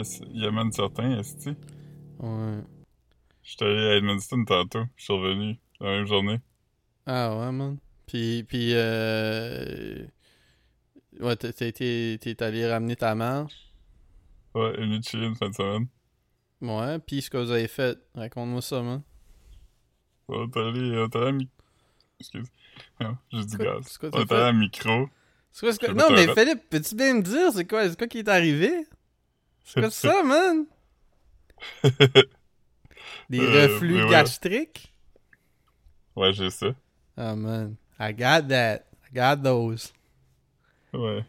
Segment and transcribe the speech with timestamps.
[0.00, 1.46] Yes, Yaman certain, est
[2.20, 2.60] Ouais.
[3.42, 4.84] J'étais allé à Edmundston tantôt.
[4.96, 6.40] Je suis revenu la même journée.
[7.04, 7.76] Ah ouais, man.
[8.06, 10.06] Puis, puis euh...
[11.20, 11.52] Ouais, t'es-
[12.42, 13.46] allé ramener ta mère.
[14.54, 15.86] Ouais, elle est venue chiller une fin de semaine.
[16.62, 17.98] Ouais, puis ce que vous avez fait.
[18.14, 19.02] Raconte-moi ça, man.
[20.28, 21.48] On est allé, on est allé à mi...
[22.20, 22.46] Excuse.
[23.00, 23.98] Non, J'ai du Quoi- gaz.
[24.02, 25.10] On est allé à micro.
[25.52, 25.88] C'est quoi, c'est quoi?
[25.90, 28.86] Je Non, mais Philippe, peux-tu bien me dire c'est quoi, c'est quoi qui est arrivé?
[29.64, 30.66] C'est quoi ça, man?
[33.28, 34.92] Des Euh, reflux gastriques?
[36.16, 36.74] Ouais, j'ai ça.
[37.16, 37.76] Ah, man.
[37.98, 38.86] I got that.
[39.06, 39.92] I got those.
[40.92, 41.24] Ouais.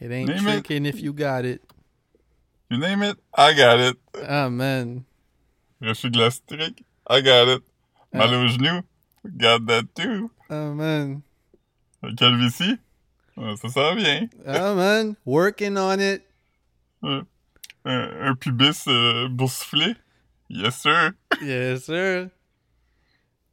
[0.00, 0.62] It ain't Name it.
[0.64, 1.62] tricking if you got it.
[2.70, 3.96] You name it, I got it.
[4.22, 5.04] Ah, man.
[5.80, 7.62] Refus gastrique, I got it.
[8.12, 8.36] Mal Ah.
[8.38, 8.82] au genou,
[9.36, 10.30] got that too.
[10.50, 11.22] Ah, man.
[12.16, 12.78] Calvitie,
[13.36, 14.28] ça sent bien.
[14.46, 15.16] Ah, man.
[15.24, 16.22] Working on it.
[17.02, 17.22] Ouais.
[17.88, 19.94] Un, un pubis euh, boursouflé,
[20.50, 21.12] yes sir.
[21.40, 22.28] Yes, sir.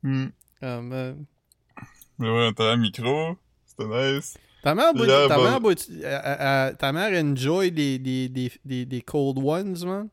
[0.01, 1.25] Man.
[2.17, 4.37] Mais ouais, à la micro, c'était nice.
[4.63, 6.03] Ta mère, boit- ta, bah- mère boit- euh,
[6.39, 10.09] euh, ta mère enjoy des, des, des, des, cold ones, man?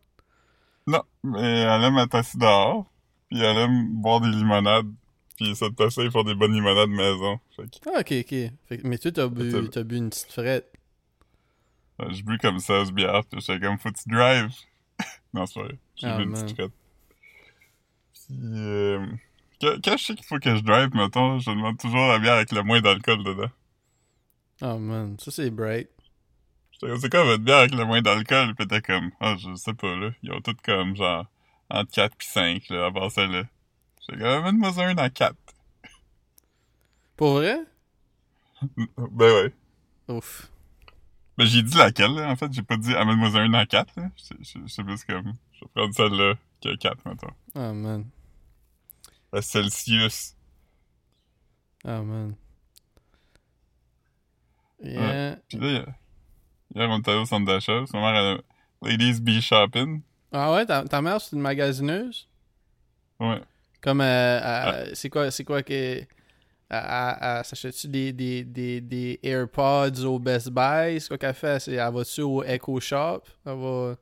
[0.86, 2.90] Non, mais elle aime être assise dehors,
[3.30, 4.90] puis elle aime boire des limonades,
[5.38, 7.38] puis ça te passait pour des bonnes limonades maison.
[7.56, 8.52] Fait que Ah, ok, ok.
[8.68, 10.72] Fait que- mais toi, t'as bu, t'as bu une petite frette.
[12.10, 14.48] J'ai bu comme 16 bières, j'étais comme, faut que tu drive.
[15.34, 15.78] non, c'est vrai.
[15.96, 16.72] J'ai Ah, bu une petite frette.
[18.14, 19.06] Puis, euh,
[19.60, 22.34] quand, quand je sais qu'il faut que je drive, mettons, je demande toujours la bière
[22.34, 23.50] avec le moins d'alcool dedans.
[24.62, 25.16] Oh, man.
[25.18, 25.88] Ça, c'est bright.
[26.72, 28.54] J'étais comme, c'est quoi votre bière avec le moins d'alcool?
[28.54, 30.10] Puis t'es comme, ah, je sais pas, là.
[30.22, 31.26] Ils ont toutes comme, genre,
[31.68, 33.44] entre 4 pis 5, là, à part celle-là.
[34.00, 35.34] J'étais comme, amène-moi un dans 4.
[37.16, 37.58] Pour vrai?
[38.96, 39.52] Ben ouais.
[40.08, 40.48] Ouf.
[41.40, 42.28] Ben, j'ai dit laquelle, là.
[42.30, 44.10] En fait, j'ai pas dit amène-moi un dans 4, là.
[44.16, 47.28] C'est- C'est c'est plus comme, je vais prendre celle-là qui a 4, mettons.
[47.54, 48.04] Oh, man.
[49.32, 50.36] La Celsius.
[51.84, 52.34] Oh, man.
[54.82, 55.36] Yeah.
[55.48, 55.84] Puis là,
[56.74, 57.84] hier, on était au centre d'achat.
[57.92, 58.40] Ma mère, elle
[58.86, 60.02] a Ladies Be Shopping.
[60.32, 62.28] Ah ouais, ta, ta mère, c'est une magasineuse?
[63.18, 63.40] Ouais.
[63.80, 64.84] Comme, euh, Ah.
[64.94, 66.02] c'est quoi, c'est quoi que...
[66.70, 71.00] Elle, elle- elle s'achète-tu des, des, des, des AirPods au Best Buy?
[71.00, 71.60] C'est quoi qu'elle fait?
[71.60, 73.22] C'est, elle va-tu au Echo Shop?
[73.44, 73.96] Elle va...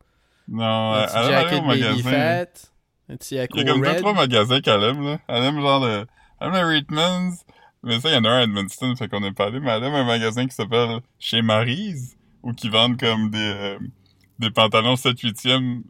[0.50, 2.10] Non, un elle, petit elle aime aller jacket au Baby magasin.
[2.10, 2.70] Fat?
[3.10, 3.98] Un petit Echo Il y a comme deux, Red?
[3.98, 5.18] trois magasins qu'elle aime, là.
[5.28, 6.06] Elle aime genre le,
[6.40, 7.32] elle aime le Reitmans.
[7.84, 9.70] Mais ça, il y en a un à Edmundston, fait qu'on est pas allé, mais
[9.70, 13.78] elle aime un magasin qui s'appelle Chez Maryse, où qui vendent comme des, euh,
[14.40, 15.82] des pantalons 7 8 e de,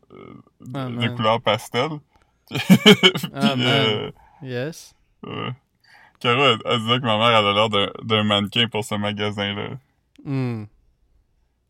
[0.75, 1.89] Ah, de couleur pastel.
[2.51, 2.59] Puis,
[3.35, 4.11] Ah, euh,
[4.43, 4.95] Yes.
[5.27, 5.51] ouais.
[6.21, 7.69] Caro, elle, elle disait que ma mère, elle a l'air
[8.03, 9.71] d'un- mannequin pour ce magasin-là.
[10.25, 10.65] Hmm.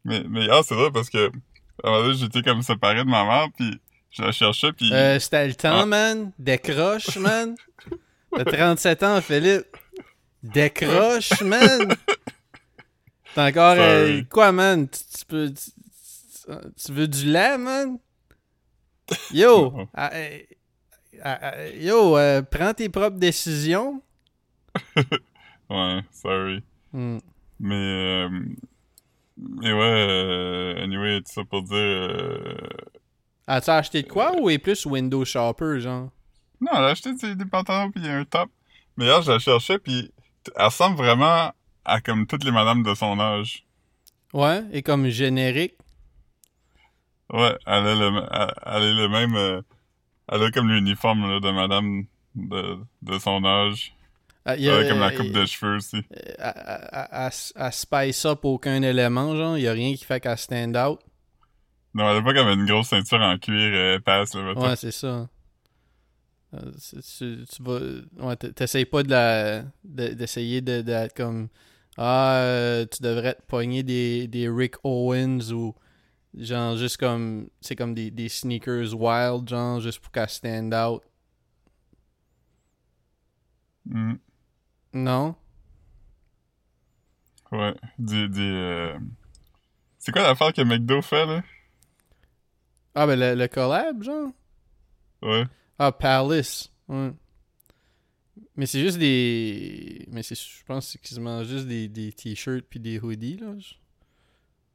[0.04, 1.31] Mais, mais ah, c'est vrai parce que,
[2.14, 3.78] j'étais comme séparé de ma mère, puis
[4.10, 4.92] je la cherchais, puis...
[4.92, 5.87] Euh, c'était le temps, Ah.
[5.87, 6.32] man.
[6.38, 7.54] Décroche, man.
[8.34, 9.76] T'as 37 ans, Philippe.
[10.42, 11.94] Décroche, man.
[13.34, 13.75] T'as encore...
[13.78, 14.88] euh, quoi, man?
[14.88, 15.48] Tu, tu peux...
[15.50, 17.98] Tu, tu- tu veux du lait, man?
[19.32, 19.75] Yo!
[19.94, 20.10] Ah,
[21.25, 24.00] ah, ah, yo, euh, prends tes propres décisions.
[25.71, 26.62] Ouais, sorry.
[26.93, 27.19] Hmm.
[27.61, 28.29] Mais, euh,
[29.37, 31.77] mais ouais, euh, anyway, tout ça pour dire...
[31.77, 32.56] euh,
[33.49, 36.11] As-tu acheté de quoi ou est plus window shopper, genre?
[36.61, 38.51] Non, elle a acheté des, des pantalons puis un top.
[38.97, 40.12] Mais là, je la cherchais, puis
[40.56, 41.53] elle ressemble vraiment
[41.85, 43.65] à comme toutes les madames de son âge.
[44.33, 45.75] Ouais, et comme générique?
[47.31, 49.35] Ouais, elle a le, elle, elle a le même...
[49.37, 49.62] euh,
[50.29, 52.05] elle a comme l'uniforme de madame
[52.37, 53.95] de, de son âge.
[54.44, 56.03] Ah, y Elle a- a comme la euh, coupe de cheveux aussi.
[56.38, 59.59] à, à spice up aucun élément, genre.
[59.59, 61.00] Y a rien qui fait qu'elle stand out.
[61.94, 64.53] Non, elle a pas comme une grosse ceinture en cuir euh, épaisse, là.
[64.54, 65.28] Ouais, c'est ça.
[66.55, 66.73] Euh,
[67.19, 67.81] tu, tu vas.
[68.26, 69.62] Ouais, t'essayes pas de la.
[69.85, 71.49] de- d'essayer de, d'être comme.
[71.99, 75.75] Ah, euh, tu devrais te pogner des, des Rick Owens ou.
[76.38, 77.49] Genre, juste comme.
[77.61, 81.02] C'est comme des, des sneakers wild, genre, juste pour qu'elle stand out.
[83.88, 84.14] Mm,
[84.93, 85.35] Non?
[87.52, 88.29] ouais, des...
[88.29, 88.99] des euh,
[89.99, 91.43] C'est quoi l'affaire que McDo fait, là?
[92.94, 94.31] Ah, ben le, le collab, genre?
[95.23, 95.44] Ouais.
[95.79, 96.73] Ah, Palace.
[96.88, 97.12] Ouais.
[98.56, 100.05] Mais c'est juste des.
[100.11, 103.56] Mais c'est, je pense c'est quasiment juste des, des t-shirts puis des hoodies, là.
[103.58, 103.75] Je,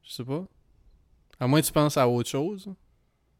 [0.02, 0.46] je sais pas.
[1.38, 2.72] À moins que tu penses à autre chose.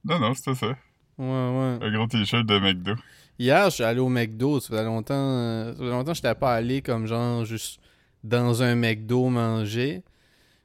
[0.05, 0.77] Non, non, c'était ça.
[1.17, 1.79] Ouais, ouais.
[1.81, 2.95] Un gros t-shirt de McDo.
[3.39, 4.61] Hier, je suis allé au McDo.
[4.61, 5.15] Ça faisait longtemps.
[5.15, 7.81] euh, Ça faisait longtemps que j'étais pas allé comme genre juste
[8.23, 10.03] dans un McDo manger.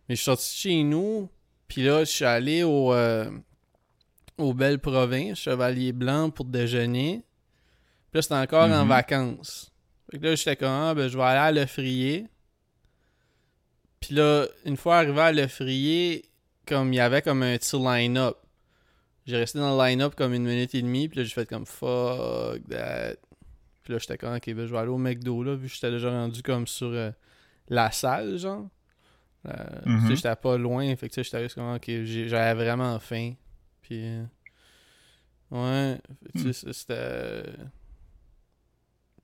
[0.07, 1.29] Mais je suis sorti de chez nous.
[1.67, 2.93] Puis là, je suis allé au.
[2.93, 3.29] euh,
[4.37, 7.23] aux belles provinces, Chevalier Blanc pour déjeuner.
[8.09, 8.87] Puis là, c'était encore en Mhm.
[8.87, 9.69] vacances.
[10.09, 12.25] Fait que là, j'étais comme, ah, ben, je vais aller à Le Frier.
[13.99, 16.23] Puis là, une fois arrivé à Le Frier,
[16.65, 18.37] comme il y avait comme un petit line-up.
[19.29, 21.65] J'ai resté dans le line-up comme une minute et demie, puis là, j'ai fait comme
[21.65, 23.15] fuck that.
[23.83, 25.91] Puis là, j'étais comme, ok, ben, je vais aller au McDo, là, vu que j'étais
[25.91, 27.11] déjà rendu comme sur euh,
[27.67, 28.67] la salle, genre.
[29.47, 29.53] Euh,
[30.01, 33.33] Tu sais, j'étais pas loin, fait que sais, j'étais juste comme, ok, j'avais vraiment faim.
[33.81, 34.23] Puis, euh,
[35.51, 35.99] ouais,
[36.35, 37.43] tu sais, c'est- c'était.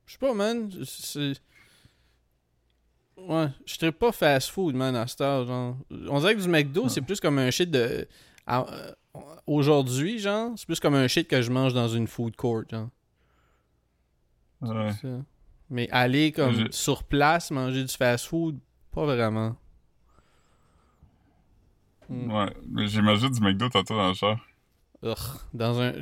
[0.05, 0.69] Je sais pas, man.
[0.85, 1.33] C'est.
[3.17, 5.77] Ouais, je serais pas fast food, man, à cette heure, genre.
[6.09, 8.07] On dirait que du McDo, c'est plus comme un shit de.
[8.45, 8.91] à- euh,
[9.47, 12.89] Aujourd'hui, genre, c'est plus comme un shit que je mange dans une food court, genre.
[14.61, 14.91] Ouais.
[14.93, 15.07] Ça.
[15.69, 18.57] Mais aller comme Je- sur place, manger du fast food,
[18.91, 19.55] pas vraiment.
[22.09, 22.31] Mm.
[22.31, 22.53] Ouais.
[22.69, 24.39] Mais j'ai mangé du McDo tantôt dans le char.
[25.53, 25.93] Dans un.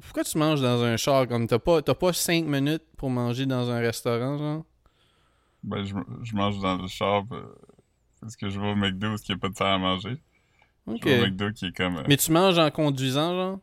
[0.00, 3.44] Pourquoi tu manges dans un char comme t'as pas t'as pas 5 minutes pour manger
[3.44, 4.64] dans un restaurant, genre?
[5.62, 7.54] Ben, je, je mange dans le char euh,
[8.20, 10.16] parce que je vais au McDo parce qu'il n'y a pas de salle à manger.
[10.86, 11.00] Ok.
[11.04, 11.96] Je vais au McDo qui est comme...
[11.98, 13.58] euh, Mais tu manges en conduisant, genre?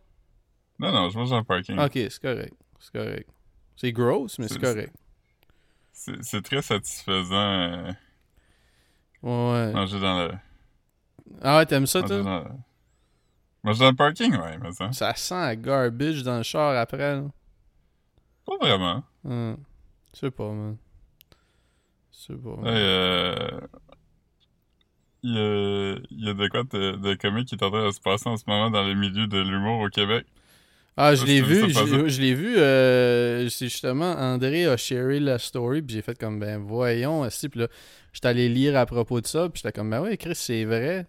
[0.79, 1.77] Non, non, je mange dans le parking.
[1.77, 2.53] Ok, c'est correct.
[2.79, 3.29] C'est correct.
[3.75, 4.93] C'est gross, mais c'est correct.
[5.91, 7.91] C'est très satisfaisant euh,
[9.21, 10.31] Ouais, manger dans le...
[11.41, 12.21] Ah ouais, t'aimes ça, toi?
[12.23, 12.49] dans, le-
[13.63, 14.91] manger dans le parking, ouais, mais ça.
[14.93, 17.23] Ça sent la garbage dans le char après, là.
[18.45, 19.03] Pas vraiment.
[19.25, 19.57] Hum.
[20.13, 20.77] Je sais pas, man.
[22.13, 22.55] Je sais pas.
[22.55, 22.65] man.
[22.65, 23.59] Euh,
[25.23, 27.85] Il y, a, il y a de quoi de, de comique qui est en train
[27.87, 30.25] de se passer en ce moment dans le milieu de l'humour au Québec.
[30.95, 35.81] Ah, je l'ai vu, je, l'ai vu, euh, c'est justement, André a sharé la story,
[35.81, 37.67] puis j'ai fait comme, ben voyons, aussi, puis là,
[38.11, 41.05] j'étais allé lire à propos de ça, puis j'étais comme, ben oui, Chris, c'est vrai.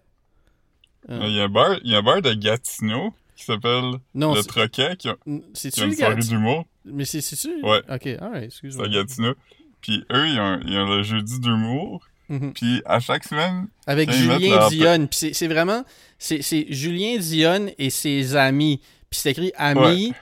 [1.09, 3.93] Euh, Il y a un bar, il y a un bar de Gatineau qui s'appelle
[4.15, 5.15] Le c'est- Troquet qui a,
[5.53, 6.65] c'est-tu qui a une soirée d'humour.
[6.85, 7.61] Mais c'est- c'est-tu?
[7.63, 7.81] Ouais.
[7.89, 8.85] Ok, alright, C'est excuse-moi.
[8.85, 9.33] à Gatineau.
[9.81, 12.07] Puis eux, ils ont, ils ont le jeudi d'humour.
[12.31, 12.53] Mhm.
[12.53, 15.83] Puis à chaque semaine, Avec Julien leur- Dionne, puis c'est- vraiment,
[16.17, 18.79] c'est c'est Julien Dionne et ses amis,
[19.09, 20.13] puis c'est écrit amis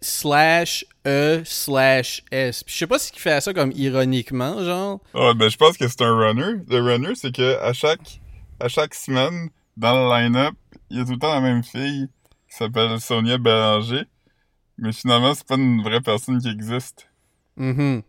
[0.00, 2.62] slash E slash S.
[2.64, 5.00] Puis je sais pas si il fait ça comme ironiquement, genre.
[5.14, 6.60] ah, ben, je pense que c'est un runner.
[6.68, 8.20] Le runner, c'est que à chaque,
[8.60, 10.54] à chaque semaine, dans le line-up,
[10.90, 12.08] il y a tout le temps la même fille
[12.50, 14.04] qui s'appelle Sonia Bélanger.
[14.76, 17.08] Mais finalement, c'est pas une vraie personne qui existe.
[17.56, 18.02] Mhm.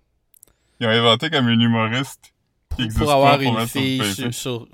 [0.79, 2.33] Ils ont inventé comme une humoriste
[2.69, 4.67] pour, avoir pour une fille sur, sur,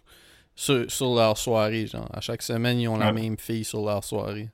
[0.56, 2.08] sur, sur leur soirée, genre.
[2.14, 3.22] À chaque semaine, ils ont la Ouais.
[3.22, 4.50] même fille sur leur soirée.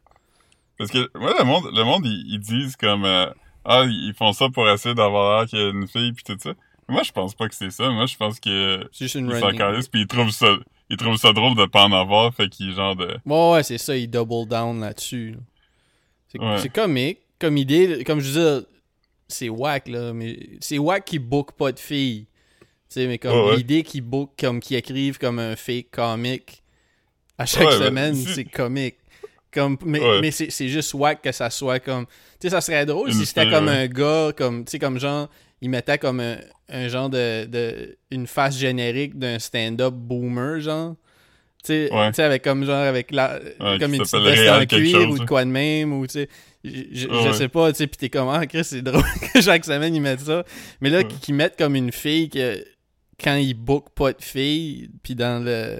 [0.78, 3.28] Parce que, moi, le monde, le monde, ils, ils disent comme, euh,
[3.66, 6.38] ah, ils font ça pour essayer d'avoir l'air qu'il y a une fille pis tout
[6.40, 6.54] ça.
[6.88, 7.90] Moi, je pense pas que c'est ça.
[7.90, 10.48] Moi, je pense que C'est juste une ils pis ils trouvent ça,
[10.90, 13.78] ils trouvent ça drôle de pas en avoir, fait qu'ils genre de, Ouais, ouais, c'est
[13.78, 15.32] ça, ils double down là-dessus.
[15.32, 15.38] là.
[16.30, 16.70] C'est Ouais.
[16.70, 17.20] comique.
[17.40, 18.60] Comme idée, comme je disais,
[19.28, 20.14] c'est whack, là.
[20.14, 22.28] Mais c'est whack qui book pas de filles.
[22.94, 24.04] Sais, mais comme Ouais, l'idée qu'ils
[24.40, 26.62] comme qu'ils écrivent comme un fake comique
[27.38, 28.96] à chaque Ouais, ben, semaine, c'est comique.
[29.54, 30.20] Comme, mais Ouais.
[30.22, 32.06] mais c'est juste whack que ça soit comme.
[32.06, 32.12] Tu
[32.48, 35.30] sais, ça serait drôle Une si c'était comme un gars, comme, tu sais, comme genre,
[35.62, 36.38] il mettait comme un,
[36.70, 37.98] un genre de, de.
[38.12, 40.96] une face générique d'un stand-up boomer, genre.
[41.64, 43.40] Tu sais, avec comme genre, avec la.
[43.80, 46.30] Comme une petite veste en cuir chose, ou de quoi de même, ou tu sais.
[46.64, 47.34] Je, je- Ouais, je ouais.
[47.34, 50.02] sais pas, tu sais, pis t'es comme, ah, Chris, c'est drôle que chaque semaine ils
[50.02, 50.44] mettent ça.
[50.80, 51.08] Mais là, Ouais.
[51.22, 52.64] qu'ils mettent comme une fille que
[53.22, 55.80] quand ils bookent pas de filles, puis dans le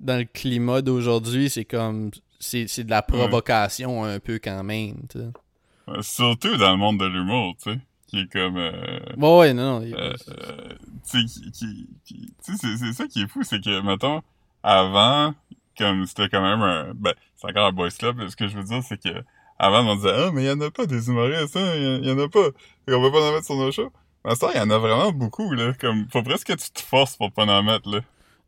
[0.00, 5.18] dans le climat d'aujourd'hui, c'est comme c'est de la provocation un peu quand même, tu
[5.18, 6.02] sais.
[6.02, 9.80] surtout dans le monde de l'humour, tu sais, qui est comme, euh, Ouais, ouais, non,
[9.80, 9.86] non.
[9.86, 10.68] il- euh, euh,
[11.10, 14.22] tu sais, qui, qui, c'est, c'est ça qui est fou, c'est que, mettons,
[14.62, 15.34] avant,
[15.76, 18.64] comme c'était quand même un, ben, c'est encore un boys club, ce que je veux
[18.64, 19.22] dire, c'est que,
[19.58, 22.10] avant, on disait, ah, mais il y en a pas des humoristes, hein, il y,
[22.12, 22.50] en a pas.
[22.86, 23.90] Qu'on peut pas en mettre sur nos shows.
[24.34, 27.16] Ça, il y en a vraiment beaucoup, là, comme, faut presque que tu te forces
[27.16, 28.00] pour pas en mettre, là.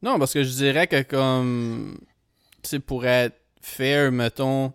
[0.02, 1.98] Non, parce que je dirais que comme
[2.62, 4.72] tu sais, pour être fair, mettons,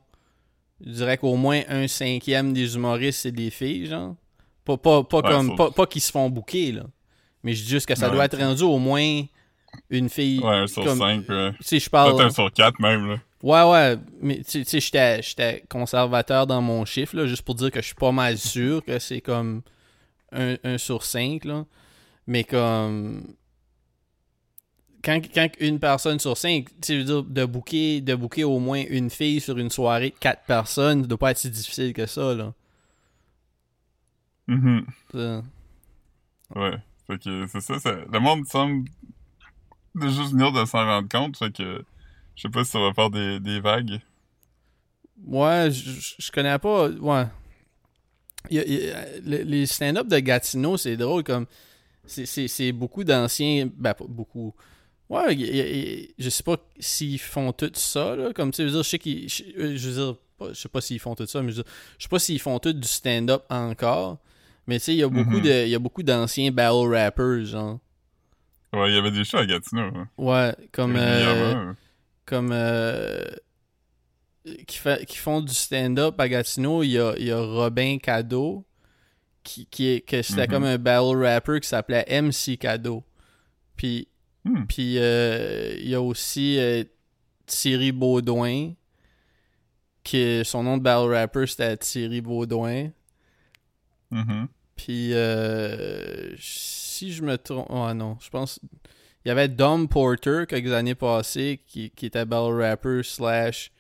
[0.86, 4.16] je dirais qu'au moins un cinquième des humoristes, c'est des filles, genre.
[4.64, 6.84] Pas, pas, pas Ouais, comme faut- pas, pas qu'ils se font bouquer, là.
[7.44, 8.14] Mais je dis juste que ça Ouais.
[8.16, 9.22] doit être rendu au moins
[9.92, 10.40] une fille.
[10.40, 11.52] Ouais, un sur comme- cinq, ouais.
[11.60, 12.22] Tu sais, je Peut-être parle.
[12.22, 13.18] un sur quatre, même, là.
[13.44, 13.98] Ouais, ouais.
[14.22, 17.86] Mais tu sais, j'étais- j'étais conservateur dans mon chiffre, là, juste pour dire que je
[17.88, 19.62] suis pas mal sûr que c'est comme
[20.36, 21.66] un, un sur cinq, là.
[22.28, 23.36] Mais comme.
[25.04, 28.84] Quand, quand une personne sur cinq, tu veux dire, de booker, de booker au moins
[28.90, 32.08] une fille sur une soirée de quatre personnes, ça doit pas être si difficile que
[32.08, 32.54] ça, là.
[34.48, 34.86] Mhm.
[35.12, 35.44] Ça.
[36.56, 36.78] Ouais.
[37.06, 38.90] Fait que c'est ça, ça, le monde semble
[39.94, 41.86] de juste venir de s'en rendre compte, fait que
[42.36, 44.02] je sais pas si ça va faire des, des vagues.
[45.24, 46.90] Ouais, je, je connais pas.
[46.90, 47.26] Ouais.
[48.50, 51.46] Il y a- il y a- les stand-up de Gatineau, c'est drôle comme.
[52.06, 53.70] c'est- beaucoup d'anciens.
[53.76, 54.54] Ben, beaucoup.
[55.10, 58.34] Ouais, il il je sais pas s'ils font tout ça, là.
[58.34, 59.30] Comme tu sais, je sais qu'ils.
[59.30, 61.64] Je euh, veux dire, pas- je sais pas s'ils font tout ça, mais je veux
[61.64, 64.18] dire, je sais pas s'ils font tout du stand-up encore.
[64.68, 65.42] Mais tu sais, il y a beaucoup Mhm.
[65.42, 65.64] de.
[65.66, 67.80] Il y a beaucoup d'anciens battle rappers, genre.
[68.74, 69.84] Ouais, il y avait des shows à Gatineau.
[69.96, 70.10] hein.
[70.18, 70.96] Ouais, comme.
[70.98, 71.72] euh,
[72.26, 73.24] comme euh,
[74.68, 77.98] qui, fait, qui font du stand-up à Gatineau, il y a, il y a Robin
[77.98, 78.66] Cadeau
[79.44, 80.48] qui, qui est que c'était Mhm.
[80.52, 83.04] comme un battle rapper qui s'appelait MC Cadeau.
[83.76, 84.08] Puis
[84.48, 84.66] Hmm.
[84.68, 86.84] puis euh, il y a aussi euh,
[87.48, 88.74] Thierry Baudouin
[90.04, 92.90] qui son nom de battle rapper c'était Thierry Baudouin.
[94.12, 94.48] Mhm.
[94.76, 98.60] Puis euh, si je me trompe, ah non, je pense
[99.24, 103.72] il y avait Dom Porter quelques années passées qui, qui était battle rapper slash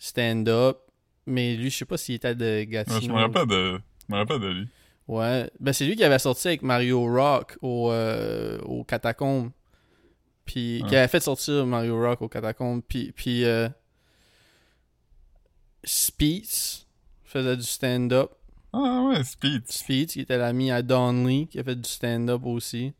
[0.00, 0.78] stand-up,
[1.26, 3.00] mais lui je sais pas s'il était de Ouais, Gatineau.
[3.00, 4.68] je me rappelle de, je me rappelle de lui.
[5.06, 9.50] Ouais, ben c'est lui qui avait sorti avec Mario Rock au, euh, au Catacombe.
[10.46, 10.96] Puis qui Ouais.
[10.96, 12.82] avait fait sortir Mario Rock au Catacombe.
[12.88, 13.68] Puis, puis euh,
[15.84, 16.86] Speeds
[17.24, 18.30] faisait du stand-up.
[18.72, 19.70] Ah ouais, Speed.
[19.70, 22.92] Speeds qui était l'ami à Don Lee qui a fait du stand-up aussi.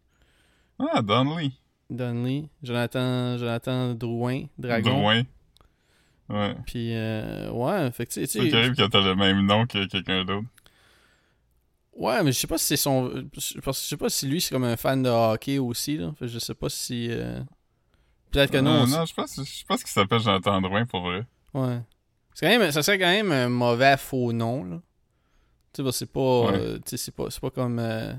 [0.79, 1.53] Ah, Donnelly.
[1.91, 4.91] Don Lee, Jonathan, Jonathan Drouin, Dragon.
[4.99, 5.23] Drouin.
[6.31, 6.55] Ouais.
[6.67, 9.85] Puis euh, ouais, fait que tu sais- C'est arrive quand t'as le même nom que
[9.87, 10.47] quelqu'un d'autre.
[11.93, 13.11] Ouais, mais je sais pas si c'est son.
[13.35, 15.97] Parce que je sais pas si lui c'est comme un fan de hockey aussi.
[15.99, 16.13] Là.
[16.19, 17.09] Fait que je sais pas si.
[17.11, 17.41] euh,
[18.31, 18.71] Peut-être que non.
[18.71, 18.93] Euh, aussi.
[18.93, 21.27] non, je pense, je pense qu'il s'appelle Jonathan Drouin pour vrai.
[21.53, 21.81] Ouais.
[22.33, 24.77] C'est quand même, ça serait quand même un mauvais faux nom, là.
[25.73, 26.53] Tu sais, parce que c'est pas, Ouais.
[26.55, 28.13] euh, tu sais, c'est pas, c'est pas comme, euh,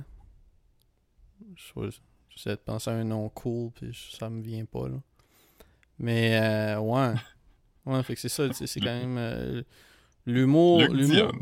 [1.56, 1.82] je sais pas,
[2.30, 4.98] j'essaie de penser à un nom cool, puis ça me vient pas, là.
[5.98, 7.13] Mais, euh, ouais.
[7.85, 9.61] Ouais, fait que c'est ça, tu sais, c'est quand même, euh,
[10.25, 10.81] l'humour,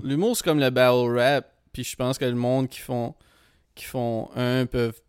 [0.03, 3.13] l'humour, c'est comme le battle rap, puis je pense que le monde qui font,
[3.75, 4.99] qui font un peuvent,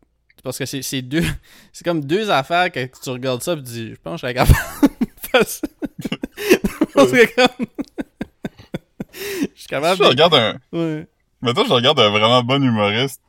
[0.42, 1.22] parce que c'est, c'est deux,
[1.72, 4.32] c'est comme deux affaires que tu regardes ça, puis tu dis, je pense que je
[4.32, 4.58] serais capable
[5.00, 5.66] de faire ça.
[6.94, 7.66] Parce que comme...
[9.12, 10.08] je suis Si capable je de...
[10.08, 11.06] regarde un, Ouais.
[11.40, 13.20] mettons, je regarde un vraiment bon humoriste,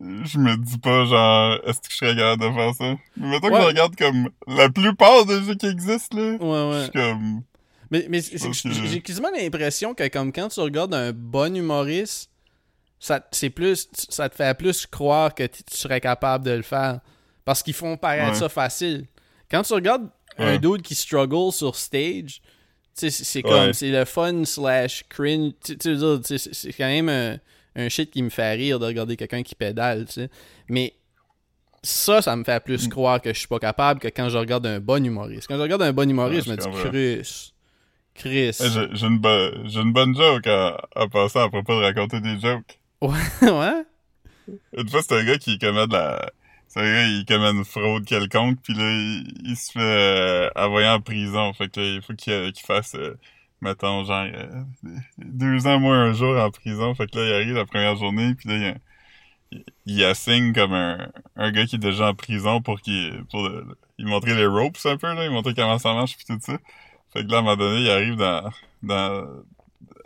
[0.00, 2.96] je me dis pas genre, est-ce que je serais capable de faire ça?
[3.16, 6.32] Mais mettons que je regarde comme la plupart des jeux qui existent, là.
[6.32, 6.82] Ouais, Je ouais.
[6.84, 7.42] suis comme,
[7.90, 12.30] Mais, mais j'ai quasiment l'impression que comme quand tu regardes un bon humoriste,
[13.00, 17.00] ça, c'est plus, ça te fait plus croire que tu serais capable de le faire.
[17.44, 18.38] Parce qu'ils font paraître Ouais.
[18.38, 19.06] ça facile.
[19.50, 22.40] Quand tu regardes un dude qui struggle sur stage,
[22.94, 25.52] c'est comme, c'est le fun slash cringe.
[25.64, 27.38] Tu veux dire, c'est quand même un,
[27.78, 30.30] un shit qui me fait rire de regarder quelqu'un qui pédale, tu sais.
[30.68, 30.94] Mais
[31.82, 32.90] ça, ça me fait plus Mm.
[32.90, 35.46] croire que je suis pas capable que quand je regarde un bon humoriste.
[35.48, 36.88] Quand je regarde un bon humoriste, Ouais, je me dis.
[36.90, 37.52] Chris.
[38.14, 38.56] Chris.
[38.60, 42.38] Hey, j'ai une, bo- une bonne joke à, à passer à propos de raconter des
[42.40, 42.78] jokes.
[43.00, 43.84] ouais?
[44.76, 46.30] Une fois, c'est un gars qui commet de la...
[46.66, 50.50] C'est un gars, il commet une fraude quelconque, puis là, il, il se fait euh,
[50.56, 51.52] envoyer en prison.
[51.54, 53.14] Fait que là, il faut qu'il qu'il fasse, euh,
[53.60, 54.62] mettons, genre, euh,
[55.18, 56.94] deux ans moins un jour en prison.
[56.94, 58.74] Fait que là, il arrive la première journée, puis là,
[59.52, 63.48] il, il, assigne comme un, un gars qui est déjà en prison pour qu'il pour
[63.48, 66.38] le- il montrer les ropes un peu, là, il montrer comment ça marche, puis tout
[66.40, 66.58] ça.
[67.12, 68.50] Fait que là, à un moment donné, il arrive dans,
[68.82, 69.26] dans,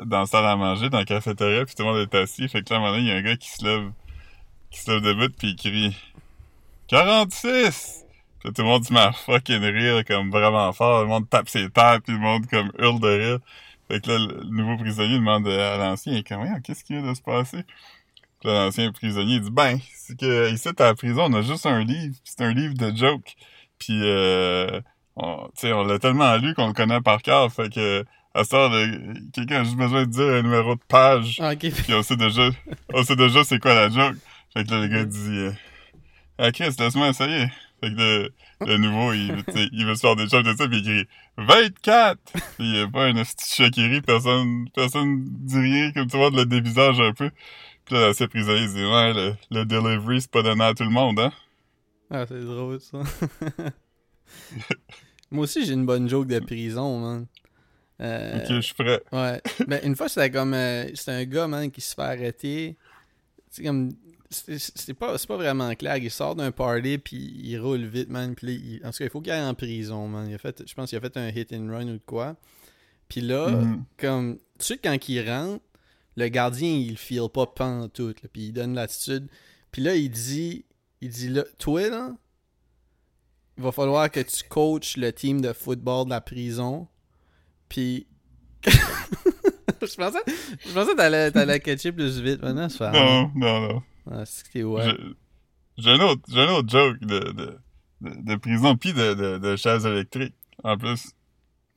[0.04, 2.49] dans la salle à manger, dans la cafétéria, puis tout le monde est assis.
[2.49, 3.90] Fait que là, à un moment donné, il y a un gars qui se lève,
[4.71, 5.97] qui se lève debout, puis il crie
[6.88, 8.01] «46!»
[8.42, 11.02] Puis là, tout le monde se met à fucking rire, comme vraiment fort.
[11.02, 13.38] Le monde tape ses têtes, puis le monde comme hurle de rire.
[13.88, 17.08] Fait que là, le nouveau prisonnier demande à l'ancien, il comme «Voyons, Qu'est-ce qui vient
[17.08, 17.62] de se passer?»
[18.40, 21.66] Puis là, l'ancien prisonnier, dit «Ben, c'est que ici, à la prison, on a juste
[21.66, 22.16] un livre.
[22.25, 23.37] C'est un livre de jokes.
[23.78, 24.80] Puis, euh,
[25.14, 27.52] on, tu sais, on l'a tellement lu qu'on le connaît par cœur.
[27.52, 28.68] Fait que, à ça,
[29.32, 31.38] quelqu'un a juste besoin de dire un numéro de page.
[31.40, 31.70] Ah, ok.
[31.70, 32.49] Puis on sait déjà,
[32.92, 34.16] on sait déjà c'est quoi la joke.
[34.52, 35.52] Fait que là, le gars dit, euh,
[36.38, 37.46] ah Chris, laisse-moi essayer.
[37.83, 38.33] Fait que le,
[38.65, 39.33] le nouveau, il,
[39.85, 42.19] veut se faire des jokes de ça, puis il crie 24!
[42.33, 46.17] Puis il y a pas un petit qui rit, personne, personne dit rien, comme tu
[46.17, 47.31] vois, de le dévisage un peu.
[47.85, 50.85] Puis là, l'ancien prisonnier, il dit, ouais, le, le delivery, c'est pas donné à tout
[50.85, 51.33] le monde, hein.
[52.11, 53.01] Ah, c'est drôle, ça.
[55.31, 57.27] Moi aussi, j'ai une bonne joke de prison, man.
[58.01, 59.01] Euh, Ok, je suis prêt.
[59.12, 59.41] Ouais.
[59.67, 60.55] Ben, une fois, c'était comme.
[60.55, 62.77] euh, c'était un gars, man, qui se fait arrêter.
[63.51, 63.93] C'est comme.
[64.33, 65.97] C'est pas, pas vraiment clair.
[65.99, 68.35] Il sort d'un party, puis il roule vite, man.
[68.35, 70.29] Puis il- en tout cas, il faut qu'il aille en prison, man.
[70.29, 72.37] Il a fait, je pense qu'il a fait un hit and run ou de quoi.
[73.09, 73.85] Puis là, Mhm.
[73.99, 74.39] comme.
[74.59, 75.62] Tu sais, quand il rentre,
[76.17, 79.29] le gardien, il le file pas pantoute, là, puis il donne l'attitude.
[79.71, 80.65] Puis là, il dit.
[81.01, 82.12] Il dit là, toi, là,
[83.59, 86.87] il va falloir que tu coaches le team de football de la prison.
[87.69, 88.07] Puis
[88.65, 90.19] je pensais,
[90.65, 92.41] je pensais que t'allais, catcher plus vite.
[92.43, 92.69] Maintenant.
[92.93, 93.83] Non, non, non.
[94.11, 94.94] Ah, c'est que t'es ouais.
[95.78, 97.59] J'ai un autre, j'ai un autre joke de, de,
[98.02, 101.12] de, de prison pis de, de, de chaise électrique, en plus.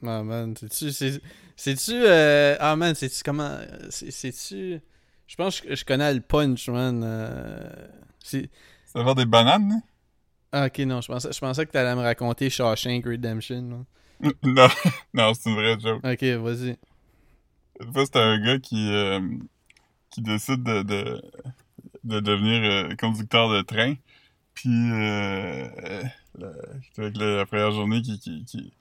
[0.06, 0.92] Ah, man, c'est-tu.
[0.92, 1.22] c'est-
[1.56, 1.94] C'est-tu.
[1.94, 3.58] euh, Ah, man, c'est-tu comment.
[3.90, 4.80] c'est- C'est-tu.
[5.28, 7.02] Je pense que je connais le punch, man.
[7.04, 7.70] euh,
[8.24, 8.50] C'est.
[8.86, 9.82] Ça va des bananes, hein?
[10.52, 13.86] Ah, ok, non, je pensais, je pensais que t'allais me raconter Shawshank Redemption.
[14.22, 14.32] là.
[14.44, 14.68] Non,
[15.14, 16.04] non, c'est une vraie joke.
[16.06, 16.78] Ok, vas-y.
[17.82, 19.20] Une fois, c'était un gars qui, euh,
[20.10, 21.22] qui décide de, de,
[22.06, 23.96] de devenir euh, conducteur de train.
[24.56, 25.68] Puis, euh,
[26.42, 26.54] euh,
[26.98, 28.74] la, première journée qui, qui, qui,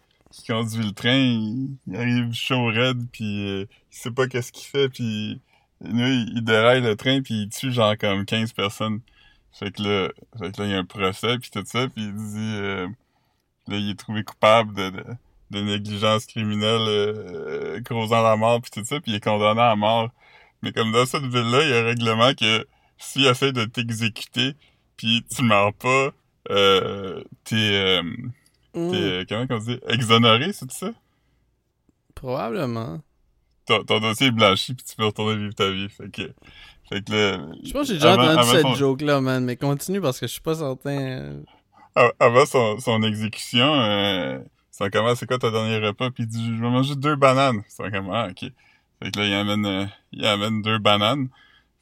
[0.46, 4.88] conduit le train, il, arrive chaud raide, puis euh, il sait pas qu'est-ce qu'il fait,
[4.88, 5.40] puis
[5.80, 9.00] là, il, il déraille le train, puis il tue genre comme 15 personnes.
[9.52, 12.04] Fait que là, fait que là il y a un procès, puis tout ça, puis
[12.04, 12.56] il dit...
[12.56, 12.88] euh,
[13.68, 14.90] là, il est trouvé coupable de...
[14.90, 15.04] de
[15.50, 20.10] de négligence criminelle causant la mort puis tout ça puis il est condamné à mort
[20.62, 22.66] mais comme dans cette ville là il y a un règlement que
[22.98, 24.54] s'il essaie de t'exécuter
[24.96, 26.10] puis tu meurs pas
[26.50, 28.02] euh, t'es euh,
[28.72, 29.78] t'es euh, comment qu'on dit?
[29.88, 30.90] Exonéré c'est ça?
[32.14, 33.00] Probablement.
[33.66, 36.32] ton, ton dossier est blanchi puis tu peux retourner vivre ta vie fait que
[36.88, 39.42] fait que là, Je pense que j'ai déjà entendu cette son- joke-là, man.
[39.42, 40.90] Mais continue parce que je suis pas certain.
[41.00, 41.42] euh.
[41.96, 44.38] av- avant son, son exécution euh,
[44.70, 46.10] c'est comment c'est quoi ton dernier repas?
[46.10, 48.50] Puis il dit je vais manger deux bananes c'est comme ah ok
[49.02, 51.28] fait que là il amène euh, il amène deux bananes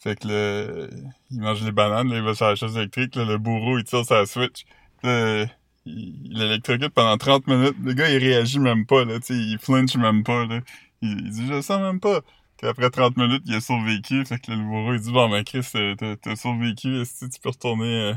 [0.03, 0.89] fait que là
[1.31, 3.85] il mange les bananes là il va sur la chaise électrique là, le bourreau il
[3.85, 4.65] tire sa switch.
[5.05, 7.77] Il, l'électrocute pendant 30 minutes.
[7.83, 10.61] Le gars il réagit même pas là tu il flinche même pas là.
[11.03, 12.21] Il, dit je sens même pas.
[12.59, 14.25] Puis après 30 minutes il a survécu.
[14.25, 18.11] Fait que le bourreau il dit bon ben Chris t'as survécu est-ce tu peux retourner
[18.11, 18.15] euh,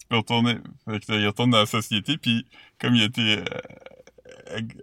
[0.00, 0.58] tu peux retourner.
[0.84, 2.18] Fait que il retourne dans la société.
[2.18, 2.46] Puis
[2.78, 3.44] comme il était euh,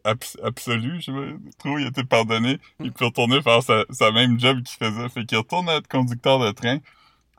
[0.03, 4.39] abs- absolu, je pas trop, il a été pardonné, il peut retourner faire sa, même
[4.39, 5.09] job qu'il faisait.
[5.09, 6.79] Fait qu'il retourne être conducteur de train.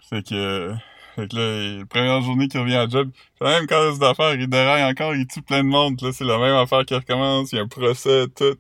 [0.08, 0.74] Fait que,
[1.16, 4.34] fait que là, la première journée qu'il revient à job, c'est la même cause d'affaires,
[4.34, 6.00] il déraille encore, il tue plein de monde.
[6.02, 8.56] Là, c'est la même affaire qui recommence, il y a un procès, tout.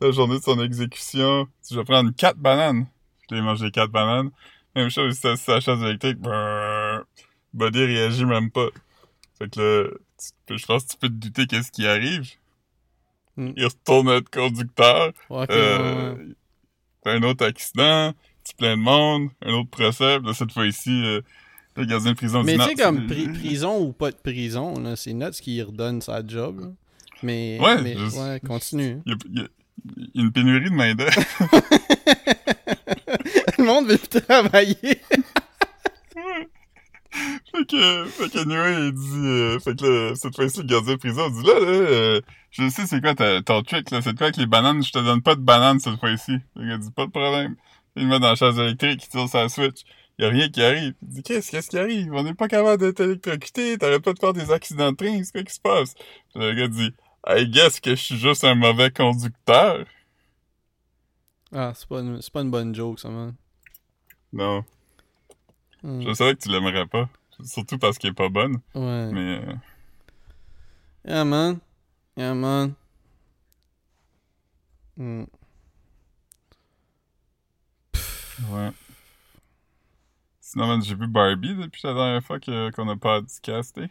[0.00, 2.86] La journée de son exécution, je vais prendre quatre bananes.
[3.28, 4.30] Puis là, il mange les quatre bananes.
[4.74, 6.18] Même chose, c'est sa chaise électrique.
[6.18, 7.04] Brrr.
[7.54, 8.68] Body réagit même pas.
[9.38, 9.90] Fait que là,
[10.56, 12.30] je pense que tu peux te douter qu'est-ce qui arrive.
[13.36, 13.52] Mm.
[13.56, 15.12] Il retourne être conducteur.
[15.30, 16.14] Ouais, ok, Euh,
[17.06, 18.12] ouais, un autre accident,
[18.44, 20.18] tu plein de monde, un autre procès.
[20.20, 21.20] Là, cette fois-ci, euh,
[21.76, 25.14] le gardien de prison Mais tu sais, comme pri- prison ou pas de prison, c'est
[25.14, 26.60] Nuts qui redonne sa job.
[26.60, 26.66] là.
[27.22, 28.98] Mais, Ouais, mais je- ouais, continue.
[29.06, 29.48] Il y, a, il y a-
[30.14, 31.12] y a une pénurie de main-d'œuvre.
[33.58, 34.76] Le monde veut travailler.
[37.12, 40.94] fait que, fait que anyway, il dit, euh, fait que là, cette fois-ci, le gardien
[40.94, 42.20] de prison dit là, là, euh,
[42.50, 44.98] je sais c'est quoi ta, ton trick, là, c'est quoi avec les bananes, je te
[44.98, 46.32] donne pas de bananes cette fois-ci.
[46.56, 47.56] Le gars dit pas de problème.
[47.96, 49.82] Il met dans la chaise électrique, il tire sa switch.
[50.18, 50.94] Y a rien qui arrive.
[51.02, 52.12] Il dit, qu'est-ce, qu'est-ce qui arrive?
[52.12, 55.32] On n'est pas capable d'être électrocuté, t'arrêtes pas de faire des accidents de train, c'est
[55.32, 55.94] quoi qui se passe?
[55.94, 56.92] Puis le gars dit,
[57.26, 59.84] I guess que je suis juste un mauvais conducteur.
[61.54, 63.34] Ah, c'est pas, une- c'est pas une bonne joke, ça, man.
[64.32, 64.64] Non.
[65.82, 66.00] Hmm.
[66.02, 67.08] Je savais que tu l'aimerais pas.
[67.44, 69.10] Surtout parce qu'elle est pas bonne, Ouais.
[69.12, 69.52] mais, euh,
[71.04, 71.58] Yeah, man.
[72.16, 72.74] Yeah, man.
[74.96, 75.24] Hmm.
[78.50, 78.70] Ouais.
[80.40, 83.88] Sinon, man, j'ai vu Barbie depuis la dernière fois qu'on a pas podcasté.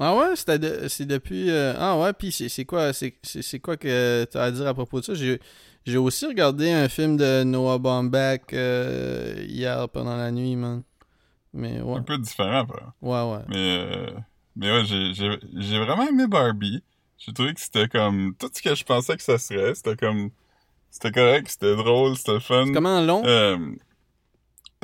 [0.00, 1.50] Ah ouais, c'était de- c'est depuis...
[1.50, 4.66] euh, Ah ouais, puis c'est c'est quoi, c'est c'est- c'est quoi que t'as à dire
[4.66, 5.14] à propos de ça?
[5.14, 5.40] J'ai
[5.84, 10.82] j'ai aussi regardé un film de Noah Baumbach euh, hier pendant la nuit, man.
[11.58, 12.94] Mais ouais, Un peu différent, quoi.
[13.02, 13.44] ouais, ouais.
[13.48, 14.10] Mais, euh,
[14.56, 16.82] mais ouais, j'ai, vraiment aimé Barbie.
[17.18, 19.74] J'ai trouvé que c'était comme tout ce que je pensais que ça serait.
[19.74, 20.30] C'était comme,
[20.90, 22.64] c'était correct, c'était drôle, c'était fun.
[22.66, 23.22] C'est comment long?
[23.26, 23.58] Euh,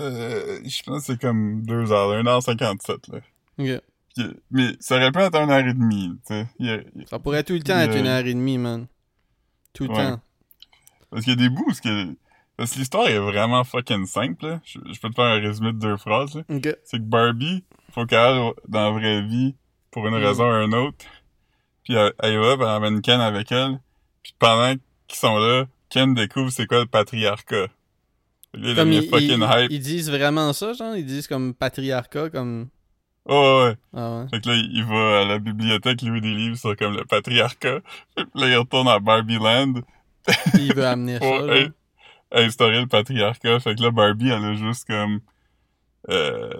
[0.00, 3.18] euh, je pense que c'est comme deux heures, 1 heure 57, là.
[3.58, 3.80] Ok.
[4.16, 6.46] Puis, mais ça aurait pu être une heure et demie, tu sais.
[6.58, 8.58] Il y a- Ça pourrait tout le temps il être a- une heure et demie,
[8.58, 8.86] man.
[9.72, 9.96] Tout le Ouais.
[9.96, 10.20] temps.
[11.10, 12.14] Parce qu'il y a des bouts que,
[12.56, 14.60] parce que l'histoire est vraiment fucking simple, là.
[14.64, 16.42] Je, je peux te faire un résumé de deux phrases, là.
[16.48, 16.76] Ok.
[16.84, 19.54] c'est que Barbie, faut qu'elle aille dans la vraie vie
[19.90, 20.24] pour une Mm.
[20.24, 21.04] raison ou une autre.
[21.84, 23.78] Puis elle, elle va, puis elle amène Ken avec elle.
[24.22, 24.74] Puis pendant
[25.06, 27.66] qu'ils sont là, Ken découvre c'est quoi le patriarcat.
[28.54, 29.70] Là, il Comme ils, fucking hype.
[29.70, 30.94] ils disent vraiment ça, genre?
[30.96, 32.68] Ils disent comme patriarcat, comme...
[33.26, 33.32] Oh
[33.64, 33.76] ouais, ouais.
[33.96, 34.26] Ah ouais.
[34.30, 37.80] Fait que là, il va à la bibliothèque lire des livres sur comme le patriarcat.
[38.16, 39.74] Puis là, il retourne à Barbie Land
[40.52, 41.66] Puis il veut amener ça, là.
[42.34, 43.60] In- instaurer le patriarcat.
[43.60, 45.20] Fait que là, Barbie, elle a juste comme...
[46.10, 46.50] Euh,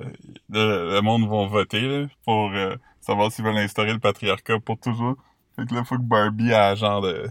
[0.49, 5.17] le, monde vont voter pour euh, savoir s'ils veulent instaurer le patriarcat pour toujours.
[5.57, 7.29] Fait que là, faut que Barbie a genre de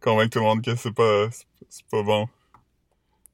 [0.00, 1.28] convaincre tout le monde que c'est pas
[1.68, 2.28] c'est pas bon.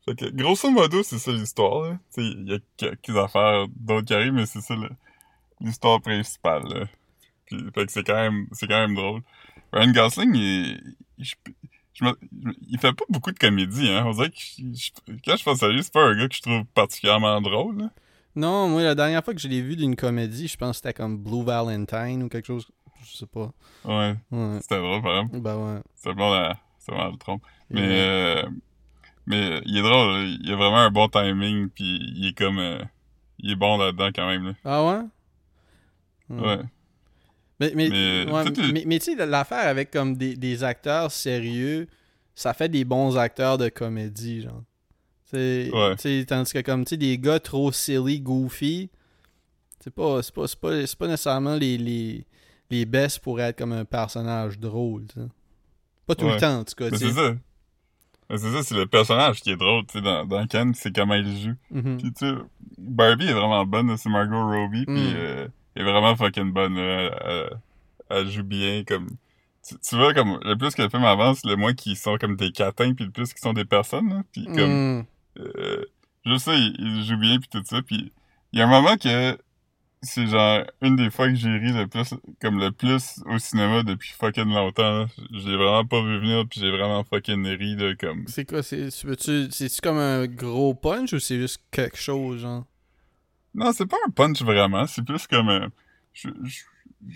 [0.05, 4.35] Fait que, grosso modo, c'est ça l'histoire, il y a quelques affaires d'autres qui arrivent,
[4.35, 4.75] mais c'est ça
[5.61, 6.87] l'histoire principale, là.
[7.47, 9.23] Puis, fait que c'est quand même, c'est quand même drôle.
[9.73, 10.97] Ryan Gosling, il,
[11.95, 14.05] je- je me- il fait pas beaucoup de comédie, hein.
[14.07, 14.91] On dirait que je-
[15.25, 17.91] quand je pense à lui, c'est pas un gars que je trouve particulièrement drôle, là.
[18.37, 20.93] Non, moi, la dernière fois que je l'ai vu d'une comédie, je pense que c'était
[20.93, 22.67] comme Blue Valentine ou quelque chose.
[23.05, 23.53] Je sais pas.
[23.85, 24.59] Ouais, Ouais.
[24.61, 25.41] c'était drôle, par exemple.
[25.41, 25.81] Ben ouais.
[25.95, 27.43] C'est bon, la, c'est vraiment le trompe.
[27.71, 27.87] Mais, Ouais.
[27.91, 28.43] euh,
[29.27, 32.83] mais il est drôle, il a vraiment un bon timing, puis il est comme, euh,
[33.39, 34.53] il est bon là-dedans quand même, là.
[34.65, 35.01] Ah ouais?
[36.31, 36.61] Ouais.
[37.75, 41.87] Mais, mais, Mais, ouais, mais, mais tu sais, l'affaire avec comme des, des acteurs sérieux,
[42.35, 44.63] ça fait des bons acteurs de comédie, genre.
[45.27, 45.97] T'sais, Ouais.
[45.97, 48.91] t'sais, tandis que comme, des gars trop silly, goofy,
[49.81, 52.27] c'est pas, pas, pas, pas nécessairement les, les,
[52.71, 55.21] les best pour être comme un personnage drôle, t'sais.
[56.07, 56.35] Pas tout Ouais.
[56.35, 57.35] le temps, en tout cas, c'est ça.
[58.31, 61.15] C'est ça, c'est le personnage qui est drôle, tu sais, dans, dans Ken, c'est comment
[61.15, 61.55] il joue.
[61.71, 61.99] Mhm.
[61.99, 62.33] Puis tu sais,
[62.79, 65.15] Barbie est vraiment bonne, c'est Margot Robbie, puis Mm.
[65.17, 67.11] euh, est vraiment fucking bonne, là.
[67.25, 67.59] Elle,
[68.11, 69.11] elle joue bien, comme...
[69.67, 72.37] Tu, tu vois, comme, le plus que le film avance, le moins qu'ils sont comme
[72.37, 74.23] des catins, puis le plus qu'ils sont des personnes, là.
[74.33, 74.99] Puis comme...
[74.99, 75.07] Mm.
[75.41, 75.85] Euh,
[76.27, 77.83] je sais, il, il joue bien puis tout ça.
[77.83, 78.13] Puis
[78.53, 79.37] il y a un moment que
[80.03, 83.83] c'est genre une des fois que j'ai ri le plus, comme le plus au cinéma
[83.83, 85.07] depuis fucking longtemps.
[85.31, 88.25] l'ai vraiment pas vu venir puis j'ai vraiment fucking ri là, comme.
[88.29, 92.65] C'est quoi, c'est, tu c'est-tu comme un gros punch ou c'est juste quelque chose, genre?
[93.55, 94.87] Non, c'est pas un punch vraiment.
[94.87, 95.49] C'est plus comme.
[95.49, 95.69] euh,
[96.13, 96.63] je- je-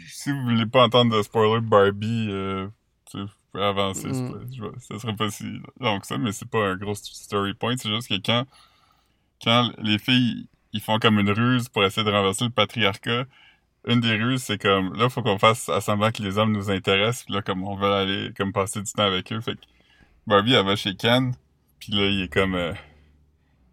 [0.09, 2.69] si vous voulez pas entendre de spoiler Barbie, euh,
[3.11, 4.09] tu sais, vous pouvez avancer.
[4.09, 4.47] Mm.
[4.55, 5.45] je ça serait pas si
[5.81, 7.77] long que ça, mais c'est pas un gros story point.
[7.77, 8.45] C'est juste que quand,
[9.43, 13.25] quand les filles ils font comme une ruse pour essayer de renverser le patriarcat,
[13.87, 16.71] une des ruses, c'est comme là, faut qu'on fasse à semblant que les hommes nous
[16.71, 19.41] intéressent, puis là, comme on veut aller comme passer du temps avec eux.
[19.41, 19.61] Fait que
[20.27, 21.35] Barbie, elle va chez Ken,
[21.81, 22.75] puis là, il est comme euh,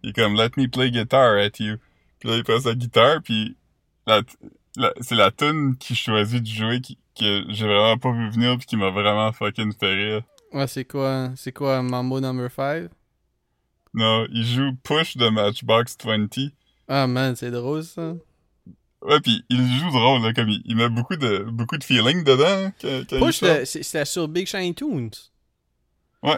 [0.04, 1.76] il est comme Let me play guitar at you.
[2.26, 3.56] Là, il prend sa guitare, puis
[4.08, 4.22] la,
[4.78, 8.58] la- c'est la tune qu'il choisit de jouer qui, que j'ai vraiment pas vu venir
[8.58, 10.22] puis qui m'a vraiment fucking fait rire.
[10.52, 12.90] Ouais, c'est quoi, c'est quoi Mambo Number 5?
[13.94, 16.28] Non, il joue Push de Matchbox 20.
[16.88, 18.14] Ah man, c'est drôle ça.
[19.02, 22.24] Ouais, puis il joue drôle, là, comme il, il met beaucoup de beaucoup de feeling
[22.24, 22.44] dedans.
[22.68, 25.12] hein, Quand, quand il Push, c'est- c'était sur Big Shiny Tunes.
[26.26, 26.38] Ouais.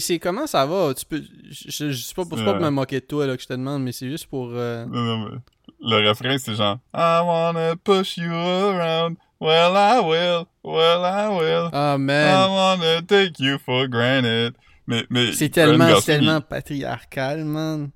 [0.00, 0.92] C'est, comment ça va?
[0.94, 1.22] Tu peux.
[1.50, 2.60] Je, je, sais pas, pour- pas Euh.
[2.60, 4.50] me moquer de toi là, que je te demande, mais c'est juste pour.
[4.52, 5.36] euh, Non, non, mais
[5.80, 9.16] le refrain, c'est genre I wanna push you around.
[9.40, 10.44] Well, I will.
[10.64, 11.70] Well, I will.
[11.72, 12.50] Ah I man.
[12.50, 14.54] wanna take you for granted.
[14.88, 17.90] Mais, mais C'est tellement, tellement patriarcal, man.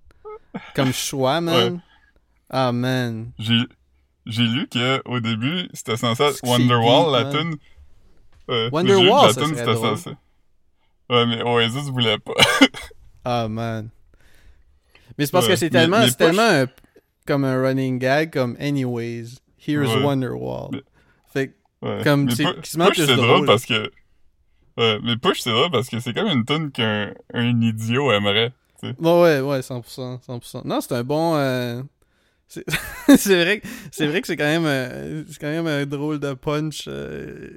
[0.77, 1.81] Comme choix, man.
[2.51, 3.33] Ah man.
[3.39, 3.59] J'ai
[4.27, 7.57] j'ai lu que au début, c'était censé être Wonderwall, la tune.
[8.49, 9.97] Ouais, Wonderwall, ça serait c'était drôle.
[9.97, 10.11] censé.
[11.13, 12.33] Ouais, mais Oasis voulait pas.
[13.25, 13.89] Ah man.
[15.17, 16.67] Mais c'est parce Ouais, que c'est tellement, c'est tellement un-
[17.27, 20.03] comme un running gag, comme anyways, here's Ouais.
[20.03, 20.71] Wonderwall.
[20.73, 20.83] Mais-
[21.33, 22.01] Fait Ouais.
[22.03, 23.47] Comme, c'est Push, c'est drôle.
[23.47, 23.91] parce que.
[24.77, 28.53] Ouais, mais Push, c'est drôle parce que c'est comme une tune qu'un un idiot aimerait.
[28.99, 30.63] Bon, ouais, ouais, 100%, 100%.
[30.67, 31.37] Non, c'est un bon...
[31.37, 31.83] euh,
[32.49, 32.65] C'est
[33.45, 36.35] vrai, que- c'est vrai que c'est quand même euh, c'est quand même un drôle de
[36.35, 36.85] punch.
[36.89, 37.51] euh,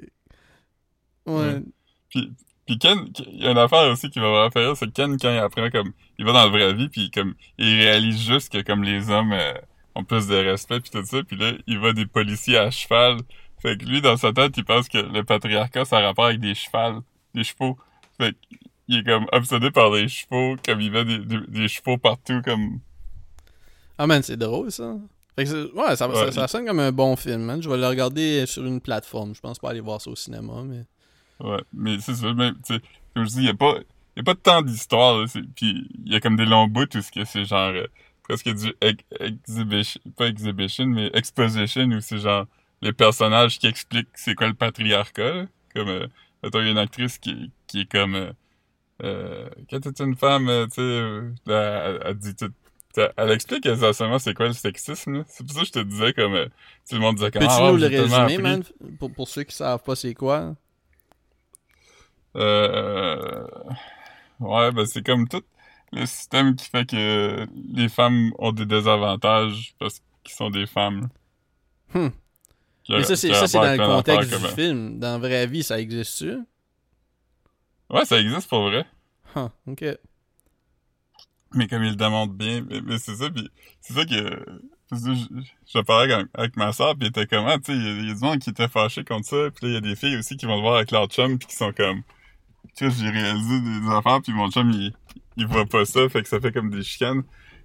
[1.26, 1.34] Ouais.
[1.34, 1.62] Ouais.
[2.08, 2.32] Puis,
[2.66, 5.16] puis Ken, il y a une affaire aussi qui va vraiment rire, c'est que Ken,
[5.18, 8.52] quand il apprend comme, il va dans la vraie vie, puis comme, il réalise juste
[8.52, 9.54] que comme les hommes euh,
[9.94, 13.18] ont plus de respect puis tout ça, puis là, il voit des policiers à cheval.
[13.62, 16.40] Fait que lui, dans sa tête, il pense que le patriarcat, ça a rapport avec
[16.40, 17.00] des chevals,
[17.34, 17.78] des chevaux.
[18.20, 18.34] Fait
[18.86, 22.42] qu'il est comme obsédé par les chevaux, comme il met des, des, des chevaux partout,
[22.44, 22.80] comme...
[23.98, 24.94] Ah man, c'est drôle ça.
[25.36, 26.32] Fait que c'est- ouais, ça, ça, Ouais.
[26.32, 27.62] ça sonne comme un bon film, man.
[27.62, 29.34] Je vais le regarder sur une plateforme.
[29.34, 30.84] Je pense pas aller voir ça au cinéma, mais.
[31.40, 32.80] Ouais, mais c'est ça, même, tu sais,
[33.14, 33.74] comme je dis, il y a pas,
[34.16, 37.24] y a pas tant d'histoire, puis il y a comme des longs bouts ce que
[37.26, 37.86] c'est genre, euh,
[38.22, 42.46] presque du ex- exhibition, pas exhibition, mais exposition, où c'est genre,
[42.80, 45.46] les personnages qui expliquent c'est quoi le patriarcat, là.
[45.74, 46.06] comme, euh,
[46.42, 48.32] mettons, il y a une actrice qui, qui est comme, euh,
[49.02, 52.52] euh, quand t'es une femme, euh, tu sais, euh, elle, elle dit tout,
[52.96, 55.24] elle- elle explique exactement c'est quoi le sexisme.
[55.28, 56.46] C'est pour ça que je te disais comme, euh,
[56.88, 58.62] tout le monde disait comme, Peux-tu ah, nous le résumer, man?
[58.98, 60.56] Pour, pour ceux qui savent pas c'est quoi?
[62.36, 63.46] Euh,
[64.40, 65.42] ouais, ben c'est comme tout
[65.92, 71.08] le système qui fait que les femmes ont des désavantages parce qu'ils sont des femmes.
[71.94, 72.08] Hmm.
[72.88, 74.98] A- Mais ça, c'est dans le contexte du comme- film.
[74.98, 76.38] Dans la vraie vie, ça existe-tu?
[77.90, 78.84] Ouais, ça existe pour vrai.
[79.34, 79.84] Huh, ok.
[81.54, 83.48] Mais comme il le démontre bien, mais, mais c'est ça, puis
[83.80, 84.44] c'est ça que...
[84.92, 85.40] je,
[85.72, 88.14] je parlais avec, avec ma soeur, puis était comme, ah, tu sais, il y, a-
[88.14, 90.36] du monde qui était fâché contre ça, puis là, il y a des filles aussi
[90.36, 92.02] qui vont le voir avec leur chum, puis qui sont comme,
[92.74, 94.92] tu sais, j'ai réalisé des affaires, puis mon chum, il,
[95.36, 97.22] il voit pas ça, fait que ça fait comme des chicanes.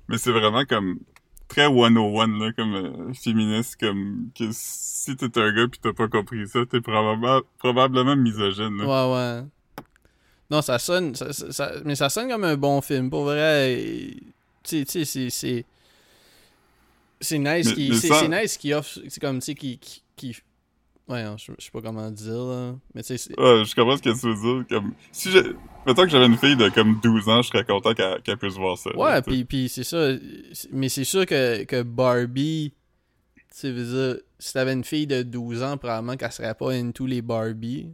[0.08, 1.00] Mais c'est vraiment comme
[1.48, 6.08] très 101, là, comme euh, féministe, comme que si t'es un gars pis t'as pas
[6.08, 8.86] compris ça, t'es probablement, probablement misogyne, là.
[9.08, 9.48] Ouais, ouais.
[10.50, 13.10] Non, ça sonne, ça, ça- ça- mais ça sonne comme un bon film.
[13.10, 14.14] Pour vrai,
[14.64, 15.66] tu sais, c'est, c'est,
[17.22, 18.08] c'est nice qui, c'est,
[18.42, 19.80] nice qui offre, c'est comme, tu sais, qui-
[21.12, 22.76] ouais, non, je, je sais pas comment dire, là.
[22.95, 24.65] Mais tu sais, Ouais, je comprends ce que tu veux dire.
[24.69, 25.43] Comme, si j'ai,
[25.86, 28.78] mettons que j'avais une fille de comme 12 ans, je serais content qu'elle puisse voir
[28.78, 28.95] ça.
[28.97, 30.12] Ouais, puis puis c'est ça.
[30.71, 32.74] Mais c'est sûr que, que Barbie,
[33.36, 36.71] tu sais, veux dire, si t'avais une fille de 12 ans, probablement qu'elle serait pas
[36.71, 37.89] into les Barbie.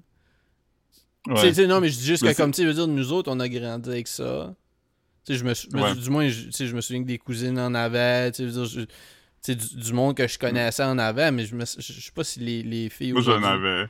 [1.27, 1.67] Ouais.
[1.67, 3.49] non, mais je dis juste Mais que, comme, tu veux dire, nous autres, on a
[3.49, 4.56] grandi avec ça.
[5.25, 5.93] Tu sais, je me, Ouais.
[5.95, 8.45] du moins, je, tu sais, je me souviens que des cousines en avaient, tu sais,
[8.45, 8.86] veux dire, je-
[9.45, 12.23] du, du monde que je connaissais en avait, mais je me, je, je sais pas
[12.23, 13.88] si les, les filles Moi, j'en avais.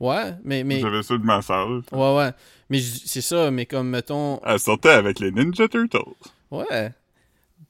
[0.00, 1.68] Ouais, mais, mais, J'avais ceux de ma soeur.
[1.92, 2.30] ouais, ouais.
[2.68, 5.98] Mais c'est ça, mais comme, mettons, Elle sortait avec les Ninja Turtles.
[6.50, 6.92] Ouais.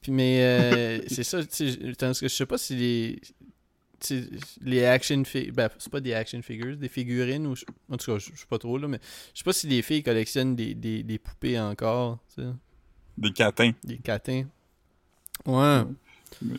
[0.01, 3.21] Puis, mais euh, c'est ça, tu sais, tandis que je sais pas si les.
[4.61, 5.53] les action figures.
[5.53, 7.53] Ben, c'est pas des action figures, des figurines ou.
[7.89, 8.99] En tout cas, je je sais pas trop là, mais
[9.33, 12.47] je sais pas si les filles collectionnent des, des, des poupées encore, tu sais,
[13.17, 13.71] Des catins.
[13.83, 14.45] des catins.
[15.45, 15.83] Ouais.
[16.41, 16.55] Mais,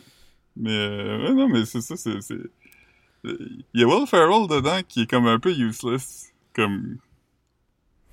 [0.63, 2.11] euh, ouais, non, mais c'est ça, c'est.
[3.23, 6.31] Il y a Will Ferrell dedans qui est comme un peu useless.
[6.53, 6.97] Comme,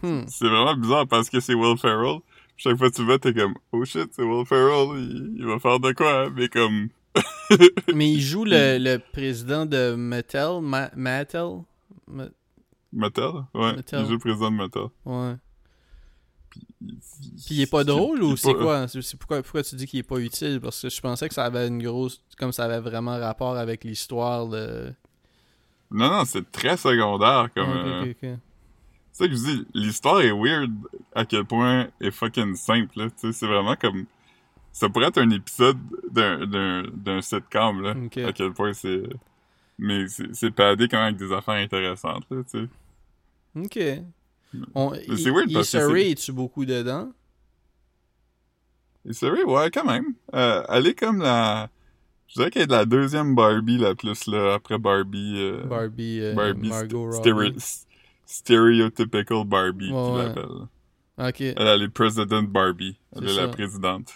[0.03, 0.23] Hmm.
[0.27, 2.19] c'est vraiment bizarre parce que c'est Will Ferrell.
[2.57, 5.59] Chaque fois que tu vois, t'es comme, oh shit, c'est Will Ferrell, il, il va
[5.61, 6.29] faire de quoi?
[6.31, 6.89] Mais comme,
[7.95, 10.61] Mais il joue le, le président de Mattel.
[10.63, 11.63] Ma- Mattel?
[12.09, 12.29] Ma-
[12.93, 13.31] Mattel?
[13.55, 14.01] Ouais, Mattel.
[14.01, 14.83] il joue le président de Mattel.
[15.05, 15.35] Ouais.
[17.47, 18.89] Puis il est pas drôle ou est c'est quoi?
[18.89, 20.61] C'est pourquoi, pourquoi tu dis qu'il est pas utile?
[20.61, 22.23] Parce que je pensais que ça avait une grosse.
[22.39, 24.93] Comme ça avait vraiment rapport avec l'histoire de.
[25.93, 27.69] Non, non, c'est très secondaire, comme...
[27.69, 28.37] Ok, euh.
[29.13, 30.73] C'est ça que je dis, l'histoire est weird
[31.15, 34.07] à quel point elle est fucking simple, c'est vraiment comme...
[34.73, 35.77] Ça pourrait être un épisode
[36.11, 37.95] d'un, sitcom, là.
[38.27, 39.03] À quel point c'est...
[39.79, 42.69] Mais c'est, c'est padé quand même avec des affaires intéressantes, là, tu sais.
[43.55, 44.03] Ok.
[44.75, 47.11] On, c'est il, weird parce que c'est- rate-tu beaucoup dedans?
[49.05, 50.15] Et sérieux, ouais, quand même.
[50.35, 51.69] Euh, elle est comme la...
[52.29, 55.35] Je dirais qu'elle est la deuxième Barbie la plus, là, après Barbie...
[55.39, 57.59] euh, Barbie, euh, Barbie Margot st- Robbie.
[57.59, 57.85] stere-
[58.27, 61.29] stereotypical Barbie, Ouais, ouais.
[61.29, 62.97] Ok, Elle, elle est President Barbie.
[63.15, 64.13] Elle C'est est la présidente.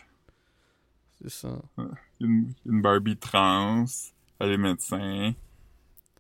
[1.21, 1.59] c'est ça.
[2.21, 3.85] Une, une Barbie trans.
[4.39, 5.33] Elle est médecin.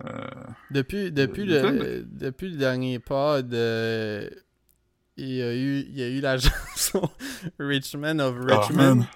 [0.04, 0.10] Euh,
[0.70, 4.28] Depuis, depuis, le, depuis le dernier pod, euh,
[5.16, 7.08] il, y a eu, il y a eu la chanson
[7.58, 8.96] Richmond of Ah, Richmond.
[8.96, 9.06] man.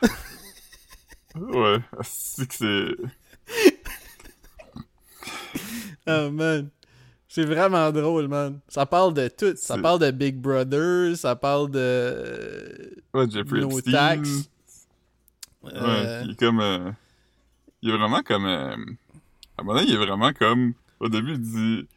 [1.52, 2.96] ouais, c'est que c'est...
[6.06, 6.70] Oh man.
[7.28, 8.58] C'est vraiment drôle, man.
[8.66, 9.54] Ça parle de tout.
[9.56, 13.92] Ça parle de Big Brother, ça parle de Ouais, Jeffrey No Epstein.
[13.92, 14.50] Tax.
[15.62, 16.60] Ouais, Euh, il est comme...
[16.60, 16.90] euh,
[17.82, 18.46] il est vraiment comme...
[18.46, 18.74] euh,
[19.68, 20.74] à il est vraiment comme...
[21.00, 21.88] Au début, il dit...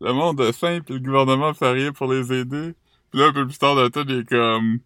[0.00, 2.74] Le monde faim, puis le gouvernement fait rien pour les aider.
[3.10, 4.80] Puis là, un peu plus tard dans le temps, il est comme...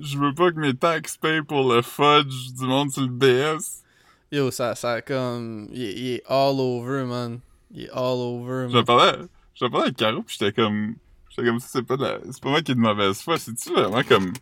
[0.00, 3.82] Je veux pas que mes taxes payent pour le fudge du monde sur le BS.
[4.30, 5.68] Yo, ça, ça comme.
[5.72, 7.40] Il, est- il est all over, man.
[7.70, 8.84] Il est all over, J'en man.
[8.84, 9.12] parlais,
[9.54, 10.94] j'en parlais avec Caro, pis j'étais comme,
[11.30, 13.38] j'étais comme ça, c'est pas de la, c'est pas moi qui est de mauvaise foi,
[13.38, 14.32] c'est-tu vraiment comme,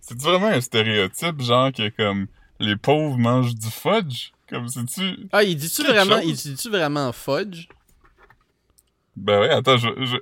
[0.00, 2.26] c'est-tu vraiment un stéréotype, genre, que comme,
[2.60, 4.30] les pauvres mangent du fudge?
[4.48, 4.66] Comme,
[5.32, 7.66] Ah, il dit-tu vraiment, il dit-tu vraiment fudge?
[9.20, 10.16] ben ouais, attends, je, je,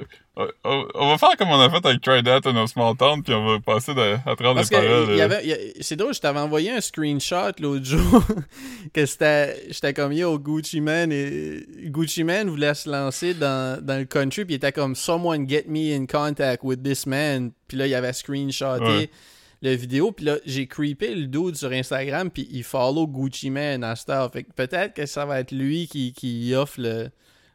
[0.64, 3.32] on, va faire comme on a fait avec Try That in a Small Town, pis
[3.34, 5.20] on va passer de, à travers Parce les que paroles.
[5.20, 5.70] euh.
[5.80, 8.22] c'est drôle, je t'avais envoyé un screenshot l'autre jour
[8.94, 13.98] que c'était, j'étais comme yo Gucci Man et Gucci Man voulait se lancer dans, dans
[13.98, 17.76] le country puis il était comme someone get me in contact with this man puis
[17.76, 19.10] là il avait screenshoté Ouais.
[19.62, 23.82] Le vidéo puis là j'ai creepé le dude sur Instagram puis il follow Gucci Man
[23.84, 27.10] à Star fait que peut-être que ça va être lui qui, qui offre le,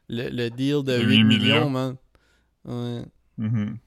[0.10, 1.70] le, le deal de 8, 8 millions, millions.
[1.70, 1.96] man.
[2.66, 3.06] Ouais.
[3.38, 3.78] Mhm.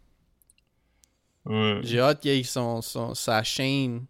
[1.46, 1.80] Ouais.
[1.82, 4.06] J'ai hâte qu'il y ait son, son, sa chaîne.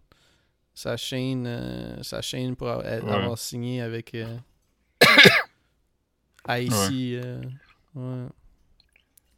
[0.76, 3.10] Sa chaîne, euh, sa chaîne pour avoir, Ouais.
[3.10, 4.36] avoir signé avec euh,
[6.48, 6.72] IC.
[7.22, 7.40] euh,
[7.94, 8.26] ouais.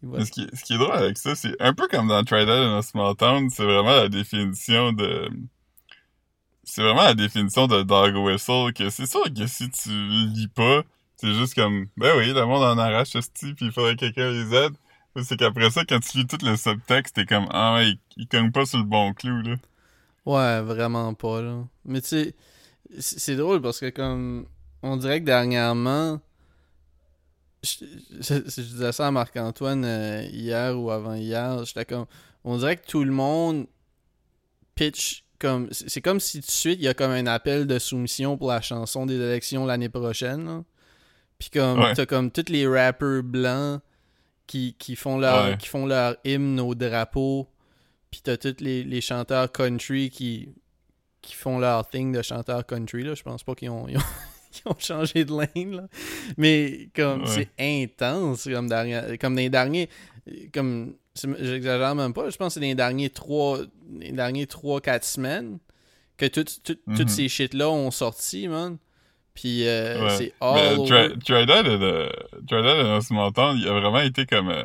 [0.02, 2.78] Ce qui, ce qui est drôle avec ça, c'est un peu comme dans That in
[2.78, 5.28] a Small Town, c'est vraiment la définition de...
[6.64, 10.82] C'est vraiment la définition de dog whistle, que c'est sûr que si tu lis pas,
[11.16, 13.20] c'est juste comme, ben oui, le monde en arrache ce
[13.52, 14.74] puis il faudrait que quelqu'un les aide.
[15.22, 18.28] C'est qu'après ça, quand tu lis tout le subtexte, t'es comme, ah ouais, il, il
[18.28, 19.54] cogne pas sur le bon clou, là.
[20.26, 21.64] Ouais, vraiment pas, là.
[21.84, 22.34] Mais tu sais,
[22.98, 24.46] c'est drôle parce que comme,
[24.82, 26.20] on dirait que dernièrement,
[27.66, 27.84] je,
[28.20, 31.64] je- je disais ça à Marc-Antoine euh, hier ou avant-hier.
[31.64, 32.06] J'étais comme.
[32.44, 33.66] On dirait que tout le monde
[34.74, 35.68] pitch comme.
[35.72, 38.48] C'est comme si tout de suite, il y a comme un appel de soumission pour
[38.50, 40.44] la chanson des élections l'année prochaine.
[40.46, 40.64] là.
[41.38, 41.80] Puis comme.
[41.80, 41.94] Ouais.
[41.94, 43.80] T'as comme tous les rappers blancs
[44.46, 45.56] qui, qui, font leur, Ouais.
[45.58, 47.48] qui font leur hymne au drapeau.
[48.10, 50.48] Puis t'as tous les, les chanteurs country qui,
[51.20, 53.02] qui font leur thing de chanteurs country.
[53.02, 53.14] Là.
[53.14, 54.02] Je pense pas qu'ils ont, ils ont,
[54.64, 55.76] ils ont changé de ligne.
[55.76, 55.88] Là.
[56.36, 57.48] Mais comme Ouais.
[57.58, 59.88] c'est intense comme, dernier, comme dans les derniers.
[60.52, 63.58] Comme j'exagère même pas, je pense que c'est dans les derniers 3
[64.00, 65.58] les derniers 3-4 semaines
[66.16, 68.78] que tout, tout- toutes ces shit-là ont sorti, man.
[69.34, 70.16] Puis euh, Ouais.
[70.16, 71.08] c'est Mais all over.
[71.24, 74.48] Trinidad, dans ce moment, il a vraiment été comme...
[74.50, 74.62] euh,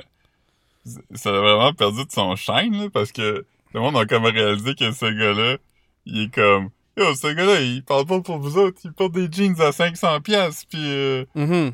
[1.13, 4.73] ça a vraiment perdu de son shine, là, parce que le monde a comme réalisé
[4.75, 5.58] que ce gars-là,
[6.06, 6.69] il est comme...
[6.97, 10.21] Yo, ce gars-là, il parle pas pour vous autres, il porte des jeans à 500
[10.21, 11.73] pièces puis euh, Mhm.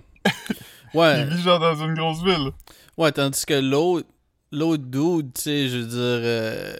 [0.93, 2.51] il Ouais, vit genre dans une grosse ville.
[2.97, 4.07] ouais, tandis que l'autre
[4.51, 6.77] l'autre dude, tu sais, je veux dire euh,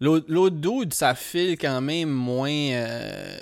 [0.00, 3.38] l'autre l'autre dude, ça file quand même moins euh,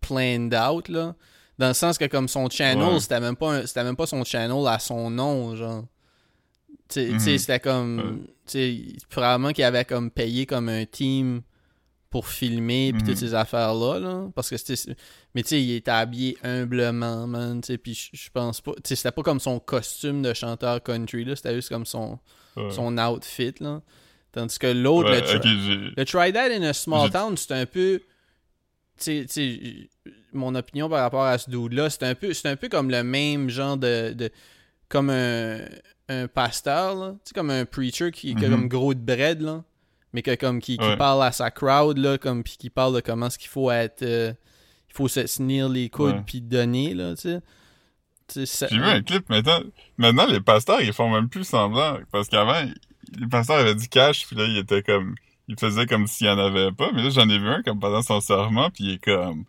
[0.00, 1.14] planned out là,
[1.58, 3.00] dans le sens que comme son channel, Ouais.
[3.00, 5.84] c'était même pas un- même pas son channel à son nom, genre.
[6.88, 7.38] Tu sais, tu sais, Mhm.
[7.38, 8.26] c'était comme
[9.08, 11.42] probablement qu'il avait comme payé comme un team
[12.10, 13.08] pour filmer puis Mhm.
[13.08, 14.94] toutes ces affaires là là parce que c'était
[15.34, 18.80] mais tu sais il était habillé humblement man tu sais puis je pense pas tu
[18.84, 22.18] sais c'était pas comme son costume de chanteur country là c'était juste comme son
[22.54, 22.70] Ouais.
[22.70, 23.80] son outfit là
[24.30, 27.64] tandis que l'autre Ouais, le, tri- le Try That in a Small Town c'est un
[27.64, 28.00] peu
[28.98, 29.88] tu sais- tu sais
[30.34, 32.90] mon opinion par rapport à ce dude là c'est un peu c'est un peu comme
[32.90, 34.28] le même genre de, de
[34.90, 35.60] comme un
[36.22, 38.54] un pasteur là tu sais comme un preacher qui, qui a Mhm.
[38.54, 39.62] comme gros de bread là
[40.12, 40.96] mais que comme qui, qui Ouais.
[40.96, 44.02] parle à sa crowd là comme puis qui parle de comment ce qu'il faut être
[44.02, 44.32] euh,
[44.90, 49.02] il faut se tenir les coudes puis donner là tu sais ça- J'ai vu un
[49.02, 49.60] clip maintenant.
[49.98, 51.98] Maintenant, les pasteurs, ils font même plus semblant.
[52.12, 52.62] Parce qu'avant,
[53.18, 55.16] les pasteurs avaient du cash, puis là, ils étaient comme.
[55.48, 56.92] Ils faisaient comme s'il y en avait pas.
[56.94, 59.44] Mais là, j'en ai vu un comme pendant son serment, puis il est comme.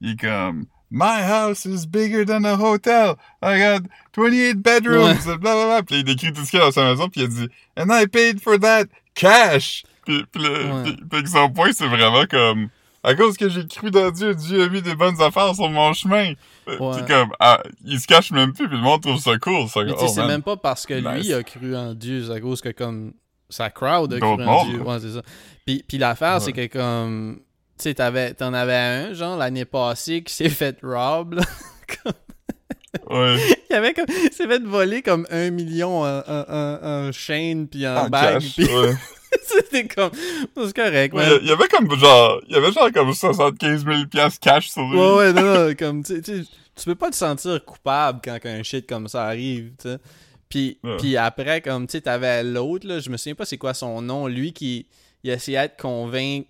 [0.00, 0.66] Il est comme.
[0.90, 3.16] My house is bigger than a hotel.
[3.42, 3.82] I got
[4.16, 5.24] 28 bedrooms.
[5.24, 5.82] Blablabla.
[5.84, 7.28] Puis là, il décrit tout ce qu'il y a dans sa maison, puis il a
[7.28, 7.48] dit.
[7.76, 9.84] And I paid for that cash.
[10.04, 10.82] Puis, puis, Ouais.
[10.84, 12.68] puis- puis son point, c'est vraiment comme.
[13.02, 15.92] À cause que j'ai cru dans Dieu, Dieu a mis des bonnes affaires sur mon
[15.94, 16.32] chemin.
[16.68, 16.96] Euh, Ouais.
[16.98, 19.68] Puis comme, ah, il se cache même plus, puis le monde trouve ça cool.
[19.68, 21.26] Ça, mais tu oh, c'est même pas parce que Nice.
[21.28, 23.14] lui a cru en Dieu c'est à cause que comme
[23.48, 24.64] sa crowd a cru en.
[24.66, 25.22] Dieu ouais c'est ça
[25.64, 27.40] puis, puis l'affaire c'est que comme
[27.80, 31.42] tu sais t'en avais un genre l'année passée qui s'est fait rob là.
[33.08, 33.36] Ouais.
[33.70, 37.68] il avait comme il s'est fait voler comme un million en, en, en, en chaîne
[37.68, 38.94] puis en, bague cash, ouais.
[39.42, 40.10] c'était comme
[40.56, 41.38] c'est correct Ouais.
[41.42, 44.82] Il y avait comme genre, il y avait genre comme 75 000 piastres cash sur
[44.82, 44.98] lui.
[44.98, 48.88] Ouais, ouais, non, non, comme, tu tu peux pas te sentir coupable quand un shit
[48.88, 49.98] comme ça arrive, tu sais.
[50.48, 50.96] Puis, Ouais.
[50.98, 54.02] puis après, comme, tu sais, t'avais l'autre, là, je me souviens pas c'est quoi son
[54.02, 54.86] nom, lui qui,
[55.22, 56.48] il essayait de convaincre,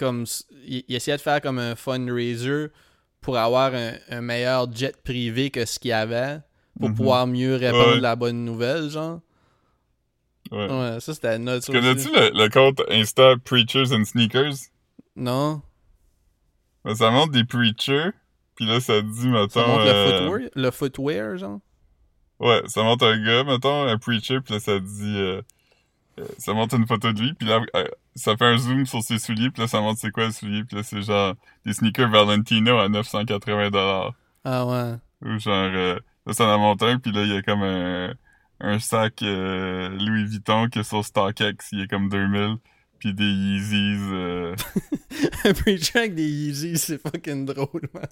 [0.00, 0.24] comme,
[0.66, 2.66] il, il essayait de faire comme un fundraiser
[3.20, 6.38] pour avoir un, un meilleur jet privé que ce qu'il avait,
[6.80, 6.94] pour Mhm.
[6.96, 8.00] pouvoir mieux répandre Ouais.
[8.00, 9.20] la bonne nouvelle, genre.
[10.50, 10.66] Ouais.
[10.68, 14.54] Ouais, ça c'était notre Connais-tu le, le compte Insta Preachers and Sneakers?
[15.14, 15.62] Non?
[16.84, 18.10] Ben, ça montre des preachers,
[18.56, 19.48] puis là, ça dit, mettons...
[19.60, 21.60] Ça montre euh, le footwear, le footwear, genre?
[22.40, 25.14] Ouais, ça montre un gars, mettons, un preacher, puis là, ça dit...
[25.18, 25.42] euh,
[26.18, 27.84] euh, ça montre une photo de lui, puis là, euh,
[28.20, 30.62] ça fait un zoom sur ses souliers, puis là, ça montre c'est quoi le soulier,
[30.64, 31.34] puis là, c'est genre
[31.66, 33.70] des sneakers Valentino à 980
[34.44, 34.94] Ah ouais.
[35.22, 38.14] Ou genre, euh, là, ça en monte un, puis là, il y a comme un,
[38.60, 42.56] un sac euh, Louis Vuitton que sur StockX, il est comme 2000,
[42.98, 43.98] puis des Yeezys...
[44.12, 44.54] euh,
[45.44, 48.06] un preacher avec des Yeezys, c'est fucking drôle, man.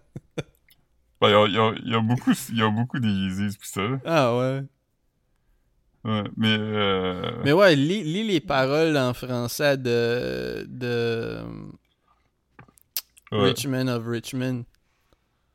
[1.20, 3.68] ben, il y a, y a- y a beaucoup, y a beaucoup des Yeezys, pis
[3.68, 3.82] ça.
[4.04, 4.62] Ah ouais.
[6.04, 6.56] Ouais, mais...
[6.58, 7.32] Euh...
[7.44, 11.38] Mais ouais, lis, lis les paroles en français de, de
[13.32, 13.38] ouais.
[13.50, 14.64] Richmond of Richmond.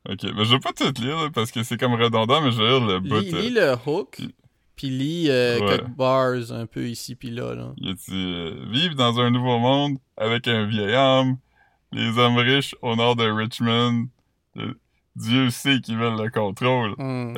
[0.09, 2.57] Ok, ben je vais pas tout lire, là, parce que c'est comme redondant, mais je
[2.61, 3.19] vais lire le bout...
[3.19, 4.21] Lis, euh, lis le hook,
[4.75, 5.67] puis lis euh, Ouais.
[5.77, 7.55] quelques bars un peu ici puis là.
[7.55, 7.71] là.
[7.77, 11.37] Il dit euh, Vivre dans un nouveau monde avec un vieil homme,
[11.93, 14.07] les hommes riches au nord de Richmond,
[14.57, 14.73] euh,
[15.15, 16.95] Dieu sait qu'ils veulent le contrôle.
[16.97, 17.33] Hmm.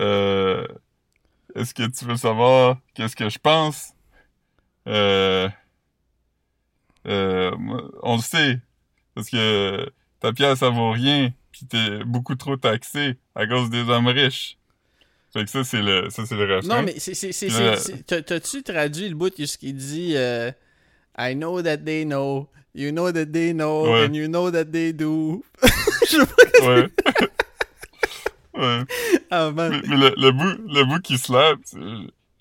[1.56, 3.93] Est-ce que tu veux savoir qu'est-ce que je pense?
[4.88, 5.47] Euh,
[7.08, 7.51] euh,
[8.03, 8.60] on le sait,
[9.14, 9.89] parce que
[10.20, 14.58] ta pièce, ça vaut rien, pis t'es beaucoup trop taxé à cause des hommes riches.
[15.34, 16.78] Fait que ça, c'est le, ça, c'est le refrain.
[16.78, 17.14] Non, mais c'est.
[17.14, 20.51] c'est- c'est- Puis T'as-tu traduit le bout de ce qu'il dit euh,
[21.18, 24.06] I know that they know, you know that they know, Ouais.
[24.08, 25.43] and you know that they do?
[25.64, 26.68] Je sais pas.
[26.68, 26.88] Ouais.
[28.66, 28.84] Ouais.
[29.32, 29.72] Ah, man.
[29.72, 31.78] Mais, mais le, le bout, le bout qui slap, c'est-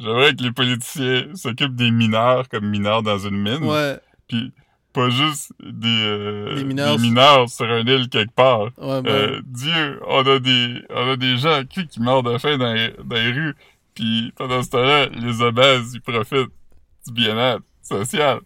[0.01, 3.65] j'aimerais que les politiciens s'occupent des mineurs comme mineurs dans une mine.
[3.65, 3.99] Ouais,
[4.29, 4.53] Puis
[4.93, 6.99] pas juste des, euh, Des mineurs.
[6.99, 8.65] mineurs sur une île quelque part.
[8.79, 12.39] ouais, ben, Euh, Dieu, on a des, on a des gens qui, qui meurent de
[12.39, 13.55] faim dans les, dans les rues.
[13.95, 16.51] Puis pendant ce temps-là, les obèses, ils profitent
[17.07, 18.41] du bien-être social.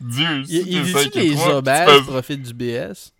[0.00, 3.12] Dieu, si il, 5 que les 3, obèses profitent du BS?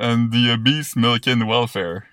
[0.00, 2.04] And the obese milking welfare.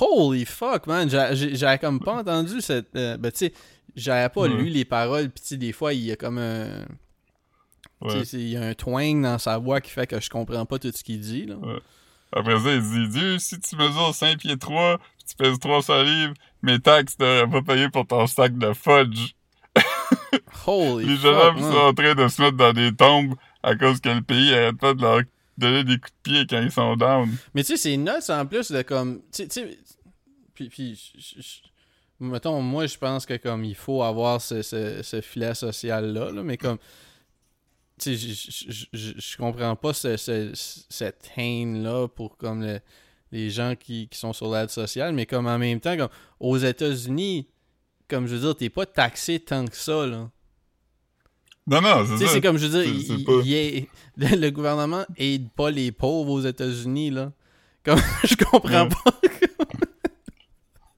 [0.00, 1.08] Holy fuck, man.
[1.10, 2.94] J'avais comme pas entendu cette.
[2.96, 3.52] euh, ben, tu sais,
[3.96, 6.84] j'avais pas lu les paroles, pis tu sais, des fois, il y a comme un.
[8.00, 8.20] Ouais.
[8.32, 10.92] Il y a un twang dans sa voix qui fait que je comprends pas tout
[10.94, 11.56] ce qu'il dit, là.
[12.32, 16.02] Après ça, il dit, Dieu, si tu mesures 5 pieds 3, puis tu pèses 300
[16.02, 19.32] livres, mes taxes t'auraient pas payé pour ton sac de fudge.
[20.66, 24.00] Holy Les jeunes hommes sont en train de se mettre dans des tombes à cause
[24.00, 25.22] que le pays arrête pas de leur
[25.58, 27.28] donner des coups de pied quand ils sont down.
[27.54, 29.20] Mais tu sais, c'est nuts en plus de comme.
[29.32, 29.78] Tu sais-.
[30.54, 30.98] Puis, puis
[32.20, 36.56] mettons, moi, je pense que comme il faut avoir ce, ce, filet social-là, là, mais
[36.56, 36.78] comme.
[38.00, 38.28] Tu sais,
[38.92, 40.52] je- comprends pas ce, ce-
[40.88, 42.80] cette haine-là pour comme le-
[43.32, 46.08] les gens qui, qui sont sur l'aide sociale, mais comme en même temps, comme
[46.40, 47.48] aux États-Unis,
[48.08, 50.30] comme je veux dire, t'es pas taxé tant que ça, là.
[51.68, 52.32] Non, non, Tu c'est sais, ça.
[52.32, 55.70] c'est comme je veux dire, c'est il- pas- il est- le, le gouvernement aide pas
[55.70, 57.32] les pauvres aux États-Unis, là.
[57.84, 58.88] Comme, je comprends Ouais.
[58.88, 59.12] pas.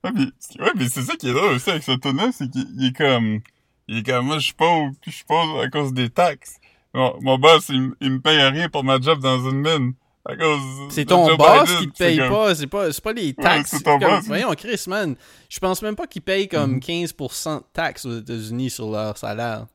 [0.03, 2.67] Ouais, mais, ouais, mais c'est ça qui est drôle aussi avec ce tonneau, c'est qu'il
[2.79, 3.41] il est comme,
[3.87, 6.57] il est comme, moi, je suis pauvre, puis je suis pauvre à cause des taxes.
[6.95, 9.93] Mon, mon boss, il, il me paye rien pour ma job dans une mine.
[10.89, 11.79] C'est ton boss Biden.
[11.81, 13.71] qui te paye comme- pas, c'est pas, pas les taxes.
[13.73, 14.25] c'est ton Comme- boss.
[14.27, 15.17] Voyons, Chris, man.
[15.51, 16.81] Je pense même pas qu'ils payent comme Mhm.
[16.81, 19.67] 15% de taxes aux États-Unis sur leur salaire.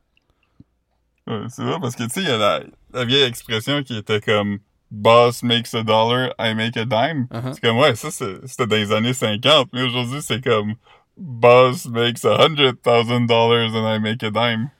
[1.26, 2.62] Ouais, c'est vrai, parce que tu sais, il y a la,
[2.92, 4.58] la vieille expression qui était comme,
[4.90, 7.26] boss makes a dollar, I make a dime.
[7.30, 7.52] Uh-huh.
[7.54, 10.74] C'est comme, ouais, ça, c'était dans les années 50, mais aujourd'hui, c'est comme,
[11.16, 14.70] boss makes a hundred thousand dollars and I make a dime.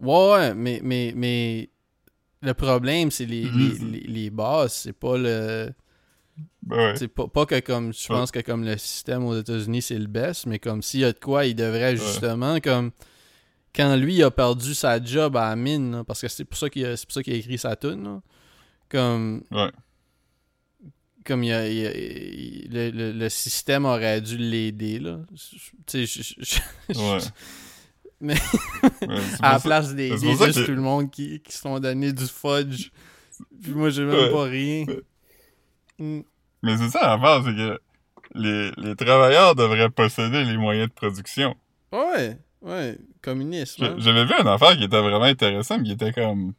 [0.00, 1.70] Ouais, ouais, mais, mais, mais
[2.42, 5.70] le problème, c'est les, les, les, les boss, c'est pas le.
[6.62, 6.96] Ben ouais.
[6.96, 7.92] C'est pas, pas que comme.
[7.92, 11.04] Je pense que comme le système aux États-Unis, c'est le best, mais comme s'il y
[11.04, 12.90] a de quoi, il devrait justement, comme.
[13.74, 16.70] Quand lui a perdu sa job à la mine, là, parce que c'est pour ça
[16.70, 18.22] qu'il a, c'est pour ça qu'il a écrit sa tune, là,
[18.88, 19.42] comme.
[19.50, 19.70] Ouais.
[21.24, 25.20] Comme il a, il y a- il- le, le, le système aurait dû l'aider, là.
[25.86, 26.22] Tu sais,
[26.90, 27.18] Ouais.
[28.20, 28.38] Mais- Ouais,
[29.02, 31.80] à la pour ça- place des, juste que- tout le monde qui, qui se sont
[31.80, 32.90] donné du fudge.
[33.62, 34.84] Puis moi, j'ai même pas rien.
[35.98, 36.20] Mm.
[36.62, 37.80] Mais c'est ça l'affaire, c'est que
[38.34, 41.54] les, les travailleurs devraient posséder les moyens de production.
[41.92, 43.84] Ouais, ouais, communisme.
[43.84, 43.94] Je- hein.
[43.98, 46.52] J'avais vu une affaire qui était vraiment intéressante, qui était comme...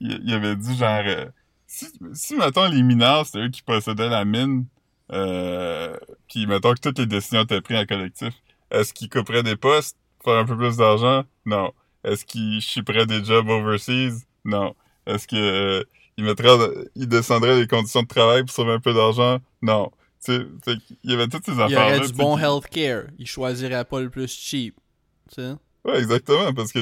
[0.00, 1.02] Il, il avait dit genre...
[1.06, 1.26] euh,
[1.66, 4.66] si, si, mettons, les mineurs, c'était eux qui possédaient la mine,
[5.12, 5.96] euh,
[6.28, 8.34] puis mettons que toutes les décisions étaient prises en collectif,
[8.70, 11.24] est-ce qu'ils couperaient des postes pour faire un peu plus d'argent?
[11.46, 11.72] Non.
[12.04, 14.24] Est-ce qu'ils shipperaient des jobs overseas?
[14.44, 14.74] Non.
[15.06, 15.84] Est-ce que euh,
[16.16, 16.56] ils mettraient,
[16.94, 19.38] ils descendraient les conditions de travail pour sauver un peu d'argent?
[19.62, 19.90] Non.
[20.24, 23.04] Tu sais, fait qu'il y avait toutes ces Il y aurait du bon healthcare.
[23.18, 24.74] Il choisirait pas le plus cheap.
[25.28, 25.54] Tu sais,
[25.84, 26.80] Ouais, exactement, parce que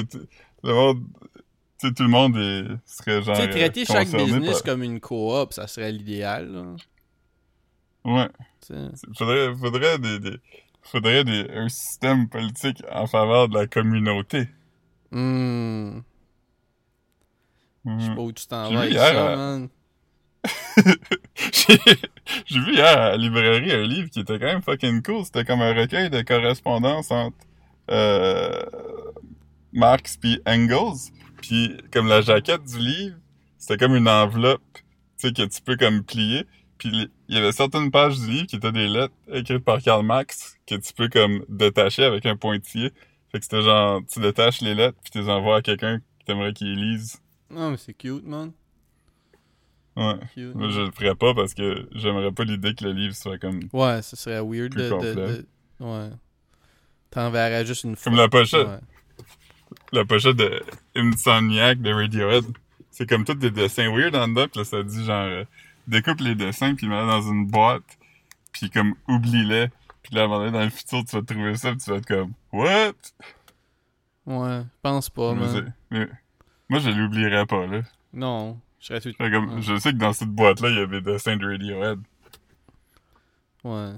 [0.63, 1.03] le monde,
[1.81, 3.35] tout le monde est, serait genre.
[3.35, 6.51] Tu sais, traiter chaque business par- comme une coop, ça serait l'idéal.
[6.51, 6.75] là.
[8.05, 8.29] Ouais.
[9.17, 10.37] Faudrait, faudrait des, des-
[10.81, 14.47] faudrait des, un système politique en faveur de la communauté.
[15.11, 15.99] Hmm.
[17.85, 18.15] Je sais Mhm.
[18.15, 19.69] pas où tu t'en vas avec ça, man.
[22.45, 25.25] J'ai vu hier à la librairie un livre qui était quand même fucking cool.
[25.25, 27.35] C'était comme un recueil de correspondance entre
[29.73, 31.11] Marx puis Engels.
[31.41, 33.15] Puis comme la jaquette du livre,
[33.57, 34.61] c'était comme une enveloppe,
[35.19, 36.45] tu sais, que tu peux comme plier.
[36.77, 40.05] Puis il y avait certaines pages du livre qui étaient des lettres écrites par Karl
[40.05, 42.91] Marx que tu peux comme détacher avec un pointillé.
[43.31, 46.25] Fait que c'était genre, tu détaches les lettres puis tu les envoies à quelqu'un que
[46.25, 47.19] t'aimerais qu'il lise.
[47.49, 48.51] Non, mais c'est cute, man.
[49.95, 50.15] Ouais.
[50.33, 50.53] Cute.
[50.55, 54.01] Je le ferais pas parce que j'aimerais pas l'idée que le livre soit comme Ouais,
[54.01, 55.13] ce serait weird Plus de, de, complet.
[55.15, 55.45] de-
[55.79, 56.09] Ouais.
[57.13, 58.67] T'enverrais juste une Comme la pochette.
[58.67, 58.79] Ouais.
[59.91, 60.63] la pochette de
[60.95, 62.43] Insomniac de Radiohead.
[62.91, 65.45] C'est comme tous des dessins weird en dedans, pis là, ça dit genre, euh,
[65.87, 67.83] découpe les dessins, puis mets dans une boîte,
[68.51, 69.69] puis comme, oublie-les.
[70.03, 71.89] Puis là, à un moment donné, dans le futur, tu vas trouver ça, pis tu
[71.89, 72.93] vas être comme, what?
[74.25, 75.49] Ouais, je pense pas, Mais man.
[75.51, 76.07] c'est- mais
[76.69, 77.81] moi, je l'oublierais pas, là.
[78.13, 79.11] Non, je serais tout...
[79.17, 79.61] Comme, Ouais.
[79.61, 81.99] Je sais que dans cette boîte-là, il y avait des dessins de Radiohead.
[83.63, 83.93] Ouais.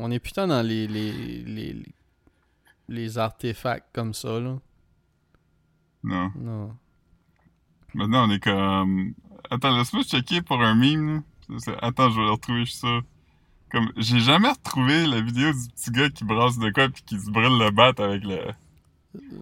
[0.00, 1.82] On est putain dans les, les, les,
[2.88, 4.56] les artefacts comme ça, là.
[6.04, 6.30] Non.
[6.36, 6.76] Non.
[7.94, 9.14] Maintenant, on est comme...
[9.50, 11.22] Attends, laisse-moi checker pour un meme,
[11.82, 13.02] Attends, je vais le retrouver, je suis sûr.
[13.72, 17.18] Comme, j'ai jamais retrouvé la vidéo du petit gars qui brasse de quoi puis qui
[17.18, 18.38] se brûle le bat avec le...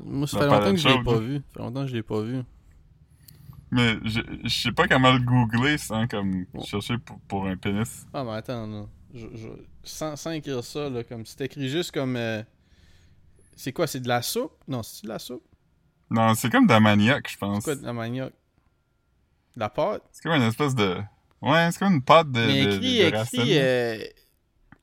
[0.07, 1.37] Moi, ça fait longtemps que je l'ai pas vu.
[1.37, 2.43] Ça fait longtemps que je l'ai pas vu.
[3.71, 8.07] Mais je, je sais pas comment le googler sans comme chercher pour, pour un pénis.
[8.15, 8.87] Ah, mais attends, là.
[9.17, 9.49] Je, je-
[9.85, 12.17] sans, sans écrire ça, là, comme si t'écris juste comme.
[12.17, 12.43] euh,
[13.57, 14.53] C'est quoi, c'est de la soupe?
[14.69, 15.45] Non, c'est de la soupe?
[16.11, 17.65] Non, c'est comme de la manioc, je C'est pense.
[17.65, 18.33] quoi de la manioc?
[19.55, 20.03] De la pâte?
[20.13, 20.99] C'est comme une espèce de...
[21.43, 23.43] Ouais, c'est comme une pâte de, Mais de, écrit, de écrit, racines.
[23.49, 23.99] euh,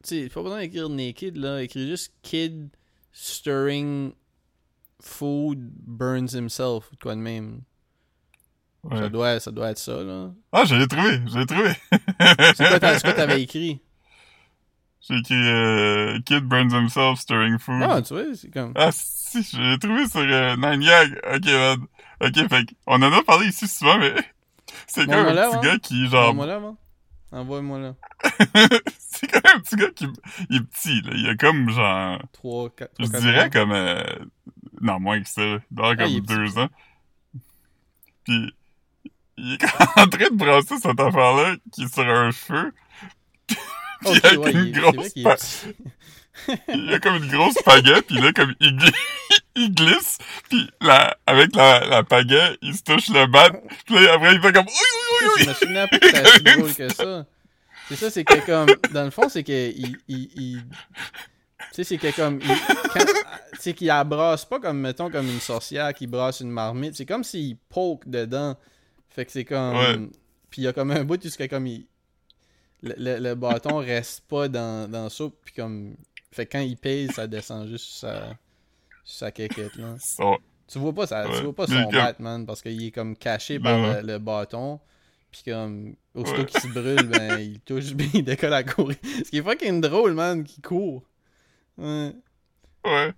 [0.03, 1.61] tu sais, pas besoin d'écrire naked, là.
[1.63, 2.69] Écrit juste kid
[3.11, 4.13] stirring
[5.01, 7.61] food burns himself, ou de quoi de même.
[8.83, 8.97] Ouais.
[8.97, 10.31] Ça, doit, ça doit être ça, là.
[10.51, 11.71] Ah, je l'ai trouvé, je l'ai trouvé.
[12.19, 12.79] C'est c'est quoi
[13.13, 13.81] t'avais écrit?
[15.07, 17.83] J'ai écrit euh, Kid burns himself stirring food.
[17.83, 18.71] Ah, tu vois, c'est comme...
[18.75, 21.19] Ah, si, je l'ai trouvé sur euh, Nine Gag.
[21.35, 21.87] Ok, man.
[22.21, 24.13] Ok, fait on en a parlé ici souvent, mais
[24.87, 25.61] c'est comme un là, petit hein.
[25.61, 26.29] gars qui, genre...
[26.29, 26.75] Envoie-moi là, man.
[27.33, 27.95] Envoie-moi là.
[28.97, 30.07] c'est comme un petit gars qui
[30.49, 31.11] il est petit, là.
[31.15, 32.19] Il a comme, genre...
[32.31, 33.73] 3, 4, Je dirais comme...
[33.73, 34.03] euh,
[34.79, 35.41] Non, moins que ça.
[35.41, 36.69] Il doit Ah, comme est deux ans.
[38.23, 38.53] Puis,
[39.35, 39.63] il est
[39.99, 42.71] en train de brasser cette affaire-là qui est sur un feu.
[44.05, 45.37] Ok, avec ouais, une il grosse pa-
[46.73, 48.93] il a comme une grosse pagaie, puis là, comme il, gl-
[49.55, 50.17] il glisse,
[50.49, 53.51] puis là, avec la, la pagaie, il se touche le bat,
[53.85, 54.65] puis là, après, il fait comme...
[54.65, 54.73] Oui,
[55.37, 55.65] oui, oui, si
[56.57, 57.25] drôle que ça?
[57.89, 58.69] C'est ça, c'est que comme.
[58.93, 59.51] Dans le fond, c'est que.
[59.75, 62.39] Il, il, il- Tu sais, c'est que comme.
[62.41, 63.03] il-
[63.59, 66.95] C'est qu'il la brasse pas comme, mettons, comme une sorcière qui brasse une marmite.
[66.95, 68.55] C'est comme s'il poke dedans.
[69.09, 70.09] Fait que c'est comme.
[70.49, 71.67] Puis il y a comme un bout c'est comme.
[71.67, 71.85] Il...
[72.83, 75.35] Le, le- le bâton reste pas dans, dans la soupe.
[75.45, 75.95] Puis comme.
[76.31, 78.27] Fait que quand il pèse, ça descend juste sur sa,
[79.03, 79.95] sur sa quéquette, là.
[80.67, 81.37] Tu vois pas, ça, Ouais.
[81.37, 83.63] tu vois pas son Batman parce qu'il est comme caché Ben
[83.93, 84.79] par le, le bâton.
[85.31, 86.45] Puis comme, aussitôt Ouais.
[86.45, 88.97] qu'il se brûle, ben il touche bien, il décolle à courir.
[89.03, 91.03] Ce qui est fucking drôle, man, qu'il court.
[91.77, 92.13] Ouais.
[92.85, 93.13] Ouais.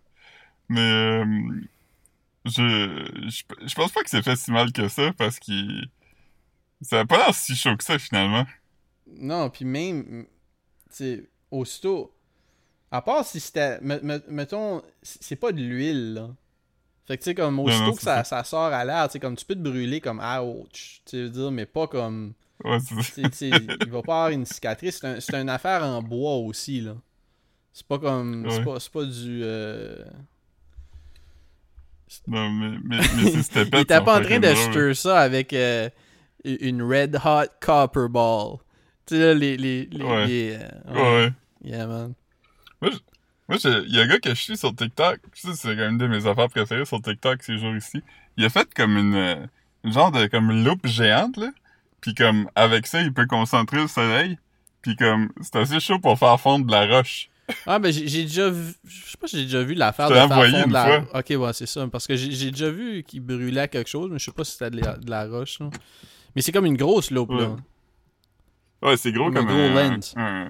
[0.70, 0.80] Mais...
[0.82, 1.26] euh,
[2.46, 2.52] je,
[3.30, 3.44] je...
[3.68, 5.90] Je pense pas que c'est fait si mal que ça, parce qu'il...
[6.82, 8.46] Ça a pas l'air si chaud que ça, finalement.
[9.08, 10.26] Non, puis même,
[10.90, 12.14] tu sais, aussitôt,
[12.92, 16.30] à part si c'était, me- me- mettons, c'est pas de l'huile, là.
[17.08, 19.20] Fait que tu sais, comme, aussitôt non, que ça, ça sort à l'air, tu sais,
[19.20, 22.34] comme, tu peux te brûler comme ouch, tu veux dire, mais pas comme...
[22.64, 23.02] Ouais, c'est ça.
[23.02, 23.50] Tu sais, tu sais,
[23.82, 25.02] il va pas avoir une cicatrice.
[25.20, 26.96] C'est un- une affaire en bois aussi, là.
[27.74, 28.48] C'est pas comme.
[28.50, 28.64] C'est Ouais.
[28.64, 29.42] pas, c'est pas du.
[29.44, 30.06] euh,
[32.28, 35.90] Non, mais, mais, mais c'était Il était pas en train de stir ça avec euh,
[36.46, 38.58] une Red Hot Copper Ball.
[39.06, 39.58] Tu sais, là, les.
[39.58, 40.26] les, les, Ouais.
[40.28, 41.34] les, euh, Ouais, ouais.
[41.64, 42.14] Yeah, man.
[43.48, 45.20] Moi, je- il y a un gars que je suis sur TikTok.
[45.34, 48.02] Ça, c'est quand même une de mes affaires préférées sur TikTok ces jours-ci.
[48.38, 49.36] Il a fait comme une, euh,
[49.84, 51.52] une genre de comme loupe géante, là.
[52.02, 54.38] Puis comme, avec ça, il peut concentrer le soleil.
[54.82, 57.30] Puis comme, c'est assez chaud pour faire fondre de la roche.
[57.68, 58.74] Ah, ben j'ai déjà vu.
[58.84, 60.84] Je sais pas si j'ai déjà vu l'affaire de faire fondre une la.
[61.04, 61.20] fois.
[61.20, 61.88] Ok, ouais, c'est ça.
[61.88, 64.72] Parce que j'ai déjà vu qu'il brûlait quelque chose, mais je sais pas si c'était
[64.72, 65.70] de, la- de la roche, là.
[66.36, 67.56] Mais c'est comme une grosse loupe, là.
[68.86, 68.98] Ouais.
[68.98, 70.14] C'est gros Comme gros un, lens.
[70.18, 70.50] un,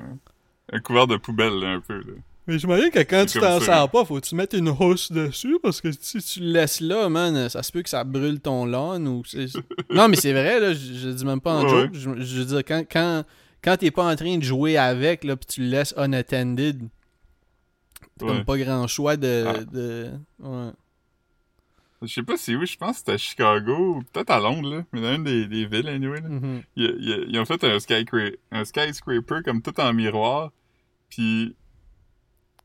[0.71, 2.13] un couvert de poubelle, là, un peu, là.
[2.47, 5.57] Mais j'imagine que quand tu t'en sers pas, faut que tu mettes une housse dessus?
[5.63, 8.65] Parce que si tu le laisses là, man, ça se peut que ça brûle ton
[8.67, 9.23] lawn ou
[9.91, 11.89] Non, mais c'est vrai, là, je, je dis même pas en Ouais, joke.
[11.93, 13.23] Je, je veux dire, quand, quand,
[13.63, 16.83] quand t'es pas en train de jouer avec, là, pis tu le laisses unattended,
[18.19, 18.31] t'as Ouais.
[18.31, 19.43] comme pas grand choix de.
[19.47, 19.53] Ah.
[19.63, 20.09] de...
[20.39, 20.69] Ouais.
[22.07, 24.69] Je sais pas si oui, je pense que c'était à Chicago, ou peut-être à Londres,
[24.77, 24.83] là.
[24.91, 26.29] Mais dans une des, des villes, anyway, là.
[26.29, 26.61] Mhm.
[26.75, 30.51] Ils, ils- ils ont fait un, skyscra- un skyscraper comme tout en miroir.
[31.09, 31.55] Puis.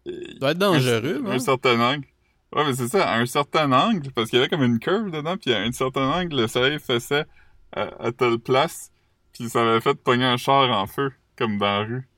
[0.06, 2.06] Ça doit être dangereux, un, un certain angle.
[2.54, 5.10] Ouais, mais c'est ça, à un certain angle, parce qu'il y avait comme une curve
[5.10, 7.26] dedans, puis à un certain angle, le soleil faisait
[7.72, 8.90] à, à telle place,
[9.32, 12.08] puis ça avait fait pogner un char en feu, comme dans la rue.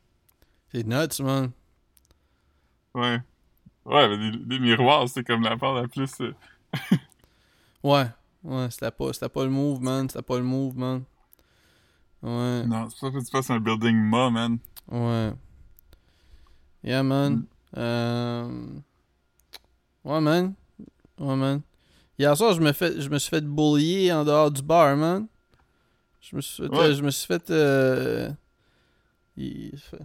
[0.73, 1.51] C'est nuts, man.
[2.95, 3.19] Ouais.
[3.85, 6.11] Ouais, mais des, des miroirs, c'est comme la part la plus.
[6.21, 6.33] euh,
[7.83, 8.07] Ouais.
[8.45, 10.09] Ouais, c'était pas, c'était pas le move, man.
[10.09, 11.05] C'était pas le move, man.
[12.23, 12.65] Ouais.
[12.67, 14.59] Non, c'est pas que tu fasses un building ma, man.
[14.89, 15.33] Ouais.
[16.85, 17.45] Yeah, man.
[17.77, 18.67] Euh...
[20.05, 20.55] Ouais, man.
[21.19, 21.63] Ouais, man.
[22.19, 25.27] Hier soir, je me, fait, je me suis fait bullier en dehors du bar, man.
[26.21, 26.69] Je me suis fait...
[26.69, 26.79] Ouais.
[26.79, 27.51] euh, je me suis fait...
[27.51, 28.31] Euh...
[29.37, 29.99] Il fait...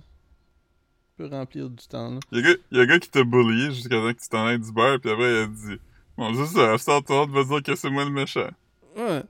[1.20, 2.20] Je peux remplir du temps, là.
[2.32, 4.22] Il y a un gars- y a un gars qui t'a bullié jusqu'à temps que
[4.22, 5.80] tu t'en ailles du bar, puis après il a dit
[6.18, 8.49] Bon, c'est ça, à temps, tout va dire que c'est moi le méchant.
[8.95, 9.22] Ouais.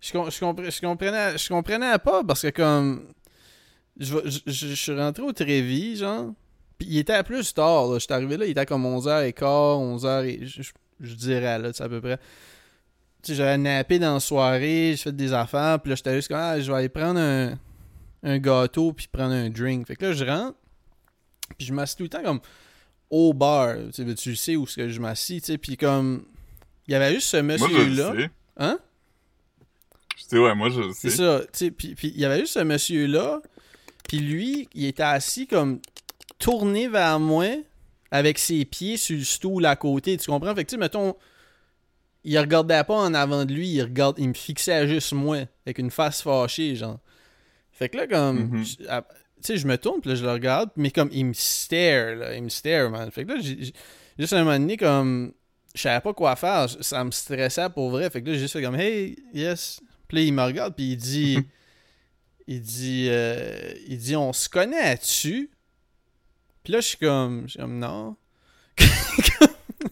[0.00, 3.06] Je, je, compre- je comprenais je comprenais pas parce que comme
[3.98, 6.32] je, je, je- je suis rentré au Trévis genre
[6.76, 7.98] puis il était à plus tard là.
[8.00, 9.34] j'étais arrivé là il était comme 11h15
[10.00, 12.16] 11h et je, je- je dirais là c'est à peu près
[13.22, 16.26] tu sais j'avais nappé dans la soirée j'ai fait des affaires puis là j'étais juste
[16.26, 17.54] comme ah, je vais aller prendre un,
[18.24, 20.56] un gâteau puis prendre un drink fait que là je rentre
[21.56, 22.40] Puis je m'assis tout le temps comme
[23.12, 23.76] au bar.
[23.94, 25.58] Tu sais, tu sais où que je m'assis, tu sais.
[25.58, 26.24] Puis comme,
[26.88, 28.14] il y avait juste ce monsieur-là.
[28.56, 28.78] Hein?
[30.16, 31.10] Je sais, ouais, moi, je le sais.
[31.10, 33.40] C'est ça, tu sais, puis puis il y avait juste ce monsieur-là,
[34.08, 35.80] puis lui, il était assis comme
[36.38, 37.46] tourné vers moi,
[38.10, 40.54] avec ses pieds sur le stool à côté, tu comprends?
[40.54, 41.14] Fait que tu sais, mettons,
[42.24, 45.38] il regardait pas en avant de lui, il, regarde, il me fixait à juste moi,
[45.66, 46.98] avec une face fâchée, genre.
[47.72, 48.64] Fait que là, comme, Mhm.
[49.46, 52.34] Sais, je me tourne, puis là, je le regarde, mais comme, il me stare, là,
[52.34, 53.10] il me stare, man.
[53.10, 53.72] Fait que là, j'ai-
[54.18, 55.32] juste à un moment donné, comme,
[55.74, 58.52] je savais pas quoi faire, ça me stressait pour vrai, fait que là, j'ai juste
[58.52, 59.80] fait comme, hey, yes.
[60.08, 61.38] Puis là, il me regarde, puis il dit,
[62.46, 65.50] il dit, euh, il dit, on se connaît-tu?
[66.64, 68.16] Puis là, je suis comme, je suis comme, non.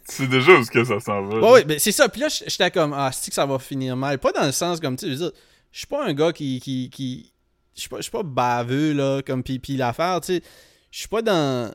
[0.04, 1.38] C'est déjà où est-ce que ça s'en va.
[1.40, 2.08] Ouais, ouais, ben c'est ça.
[2.08, 4.18] Puis là, j'étais comme, ah, c'est que ça va finir mal?
[4.18, 5.38] Pas dans le sens comme, tu sais, je veux dire,
[5.72, 6.60] je suis pas un gars qui.
[6.60, 7.32] qui, qui
[7.80, 10.42] je suis pas, je suis pas baveux, là, comme, puis l'affaire, tu sais,
[10.90, 11.74] je suis pas dans.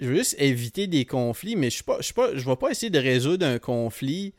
[0.00, 2.56] Je veux juste éviter des conflits, mais je suis pas, je suis pas, je vais
[2.56, 4.34] pas essayer de résoudre un conflit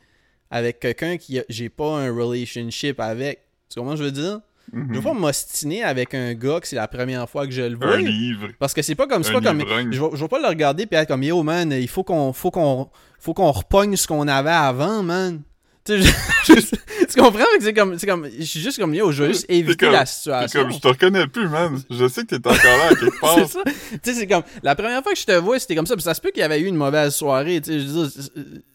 [0.51, 3.39] avec quelqu'un qui a- j'ai pas un relationship avec.
[3.69, 4.41] Tu comprends ce que je veux dire?
[4.73, 4.87] Mhm.
[4.93, 7.75] Je vais pas m'ostiner avec un gars que c'est la première fois que je le
[7.77, 7.95] vois.
[7.95, 8.49] Un livre.
[8.59, 9.23] Parce que c'est pas comme,
[9.61, 9.93] ivrogne.
[9.93, 12.33] je vais, je vais pas le regarder puis être comme yo man, il faut qu'on
[12.33, 12.89] faut qu'on
[13.19, 15.41] faut qu'on repogne ce qu'on avait avant, man.
[15.85, 16.11] Tu sais,
[16.47, 17.43] je- je- tu comprends?
[17.57, 19.91] Que c'est comme c'est comme je suis juste comme yo, je veux juste éviter comme-
[19.93, 20.61] la situation.
[20.63, 21.79] comme, je te reconnais plus, man.
[21.89, 23.35] Je sais que t'es encore là à quelque part.
[23.35, 23.63] C'est ça.
[23.63, 25.93] Tu sais, c'est comme la première fois que je te vois, c'était comme ça.
[25.95, 27.61] Puis ça se peut qu'il y avait eu une mauvaise soirée.
[27.61, 28.21] Tu sais, je veux dire,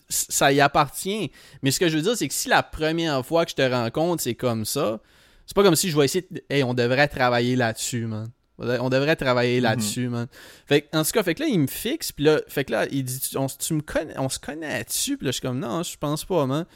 [0.09, 1.31] ça y appartient.
[1.63, 3.63] Mais ce que je veux dire, c'est que si la première fois que je te
[3.63, 5.01] rencontre, c'est comme ça,
[5.47, 6.27] c'est pas comme si je vais essayer.
[6.31, 6.43] De...
[6.49, 8.29] Hey, on devrait travailler là-dessus, man.
[8.59, 9.63] On devrait travailler Mhm.
[9.65, 10.27] là-dessus, man.
[10.67, 12.73] Fait que, en tout cas, fait que là, il me fixe, puis là, fait que
[12.73, 15.37] là, il dit, tu, on, tu me connais, on se connaît dessus, puis là, je
[15.39, 16.67] suis comme, non, je pense pas, man.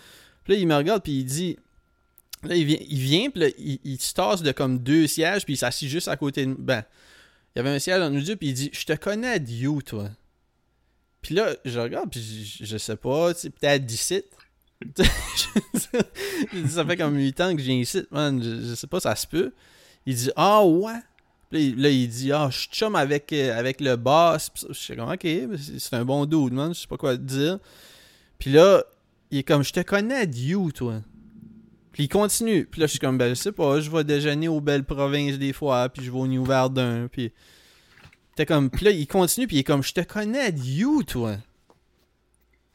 [0.44, 1.56] Puis là, il me regarde, puis il dit,
[2.42, 5.54] là, il vient, il vient puis là, il, se tasse de comme deux sièges, puis
[5.54, 6.84] il s'assit juste à côté de, ben,
[7.54, 9.50] il y avait un siège entre nous deux, puis il dit, je te connais de
[9.50, 10.10] you, toi.
[11.22, 14.22] Puis là, je regarde, puis je, sais pas, tu sais, peut-être d'ici.
[16.52, 18.42] Je dis, ça fait comme 8 ans que j'ai ici, man.
[18.42, 19.54] Je, sais pas, ça se peut.
[20.04, 21.00] Il dit, ah ouais.
[21.48, 24.50] Puis là, il- dit, ah, je suis chum avec, euh, avec le boss.
[24.50, 25.26] Puis Je suis comme, ok,
[25.78, 26.74] c'est un bon dude, man.
[26.74, 27.58] Je sais pas quoi te dire.
[28.38, 28.84] Puis là,
[29.34, 31.00] il est comme, je te connais you, toi.
[31.92, 32.66] Puis il continue.
[32.70, 35.38] Puis là, je suis comme, ben, je sais pas, je vais déjeuner aux belles provinces
[35.38, 37.32] des fois, puis je vais au New Verdun, puis...
[38.36, 41.36] T'es comme, puis là, il continue, puis il est comme, je te connais you, toi.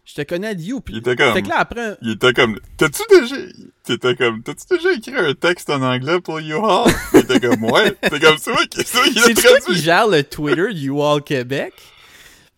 [0.06, 0.80] Je te connais you.
[0.80, 3.36] Puis, Il était comme- Fait que là, après, Il était comme, t'as-tu déjà,
[3.84, 6.90] t'étais comme, t'as-tu déjà écrit un texte en anglais pour U-Haul?
[7.14, 7.92] Il était comme, ouais.
[8.02, 9.82] T'es comme, c'est moi qui, c'est moi qui c'est toi qui traduit.
[9.82, 11.74] gère le Twitter du Wall Québec?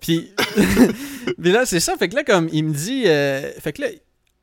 [0.01, 0.33] Puis,
[1.41, 1.95] puis là, c'est ça.
[1.95, 3.03] Fait que là, comme, il me dit...
[3.07, 3.87] euh, fait que là,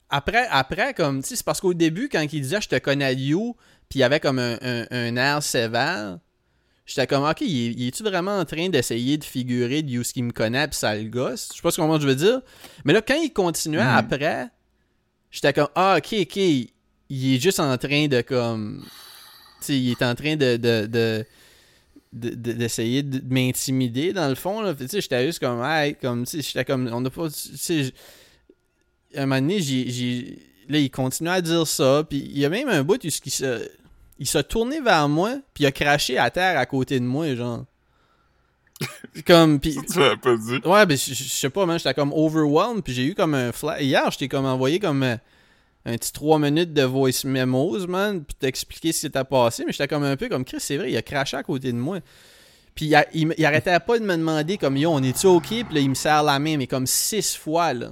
[0.08, 3.14] après, après comme, tu sais, c'est parce qu'au début, quand il disait «je te connais
[3.14, 3.54] you»,
[3.90, 6.18] puis il avait comme un, un, un air sévère,
[6.86, 10.04] j'étais comme «Ok, il, est- il est-tu vraiment en train d'essayer de figurer de you
[10.04, 12.40] ce qu'il me connaît, puis ça le gosse?» Je sais pas comment je veux dire.
[12.84, 13.96] Mais là, quand il continuait Mhm.
[13.96, 14.46] après,
[15.30, 18.84] j'étais comme «Ah, ok, ok, il est juste en train de, comme...»
[19.60, 20.56] Tu sais, il est en train de...
[20.56, 21.26] de, de
[22.12, 25.94] de- de- d'essayer de, m'intimider dans le fond là tu sais j'étais juste comme hey,
[25.94, 27.92] comme tu sais j'étais comme on n'a pas tu sais j'-
[29.14, 30.38] à un moment donné j'ai, j'ai
[30.68, 33.10] là il continue à dire ça puis il y a même un bout où il
[33.10, 33.68] se
[34.18, 37.34] il s'est tourné vers moi puis il a craché à terre à côté de moi
[37.34, 37.64] genre
[39.26, 40.60] comme puis Tu l'as pas dit.
[40.64, 43.80] Ouais, ben, je sais pas, man, j'étais comme overwhelmed, puis j'ai eu comme un flash.
[43.82, 45.16] Hier, je t'ai comme envoyé comme euh,
[45.88, 49.72] un petit 3 minutes de voice memos, man, puis t'expliquer ce qui s'était passé, mais
[49.72, 51.98] j'étais comme un peu comme Chris, c'est vrai, il a craché à côté de moi.
[52.74, 55.26] Puis il, a- il, me- il arrêtait pas de me demander comme yo, on est-tu
[55.26, 55.46] ok?
[55.48, 57.88] Puis là, il me serre la main, mais comme six fois, là.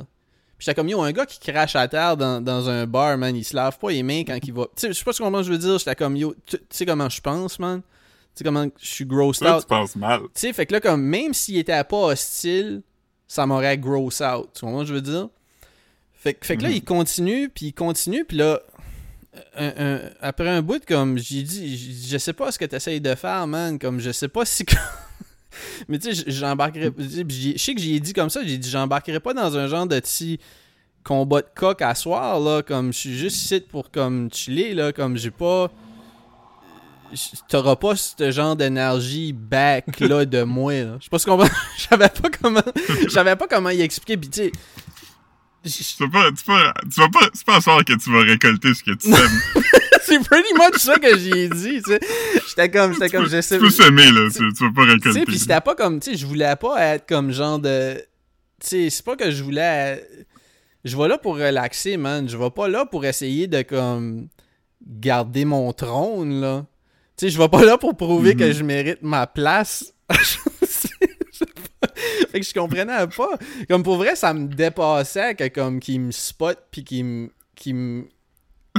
[0.59, 3.35] Puis j'étais comme yo, un gars qui crache à terre dans, dans un bar, man,
[3.35, 4.65] il se lave pas les mains quand il va.
[4.65, 7.09] Tu sais, je sais pas comment je veux dire, j'étais comme yo, tu sais comment
[7.09, 7.81] je pense, man?
[7.83, 9.63] Tu sais comment je suis grossed Toi, out?
[9.63, 10.21] tu penses mal.
[10.21, 12.83] Tu sais, fait que là, comme, même s'il était pas hostile,
[13.27, 14.49] ça m'aurait gross out.
[14.55, 15.29] Tu vois moi, je veux dire?
[16.27, 16.75] Fait, que- fait que là, Mhm.
[16.75, 18.61] il continue, puis il continue, puis là,
[19.57, 23.15] un- un- après un bout, comme, j'ai dit, je sais pas ce que t'essayes de
[23.15, 23.79] faire, man.
[23.79, 24.65] Comme, je sais pas si.
[25.89, 26.91] Mais tu sais, j'embarquerai.
[26.99, 29.87] Je sais que j'y ai dit comme ça, j'ai dit, j'embarquerai pas dans un genre
[29.87, 30.39] de petit
[31.05, 32.63] combat de coq à soir, là.
[32.63, 34.93] Comme, je suis juste ici pour, comme, chiller, là.
[34.93, 35.71] Comme, j'ai pas
[37.49, 40.97] t'auras pas ce genre d'énergie back là de moi là.
[40.99, 41.47] Je sais pas ce qu'on va
[41.79, 42.61] je savais pas comment
[43.05, 44.53] je savais pas comment y expliquer puis tu sais
[45.67, 48.73] Tu vas pas, tu vas, tu vas pas, c'est pas soir que tu vas récolter
[48.75, 49.63] ce que tu sèmes.
[50.03, 52.01] c'est pretty much ça que j'ai dit tu sais
[52.49, 54.29] j'étais comme j'étais comme je sais tu peux semer, là.
[54.31, 55.25] Tu, tu vas pas tu sais récolter.
[55.25, 57.97] puis c'était pas comme tu sais je voulais pas être comme genre de
[58.61, 60.07] tu sais c'est pas que je voulais
[60.85, 64.29] je vais là pour relaxer man je vais pas là pour essayer de comme
[64.87, 66.65] garder mon trône là
[67.17, 69.93] tu sais je vais pas là pour prouver que je mérite ma place
[72.33, 73.39] fait que je comprenais pas.
[73.69, 77.73] Comme pour vrai, ça me dépassait que comme qu'il me spot puis qu'il me qui
[77.73, 78.05] me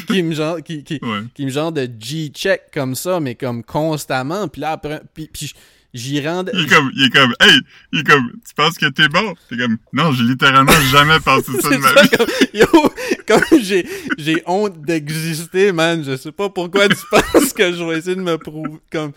[0.07, 1.21] qui me genre qui, qui, Ouais.
[1.33, 5.51] qui me genre de G-check comme ça mais comme constamment puis là après puis, puis
[5.93, 7.59] j'y rends Il est comme, il est comme, hey,
[7.93, 9.33] il est comme, tu penses que t'es bon?
[9.49, 12.09] T'es comme, non, j'ai littéralement jamais pensé ça de ma vie.
[12.09, 12.91] comme, yo,
[13.25, 13.87] comme j'ai,
[14.19, 16.03] j'ai honte d'exister, man.
[16.03, 18.77] Je sais pas pourquoi tu penses que je vais essayer de me prouver.
[18.91, 19.13] Comme.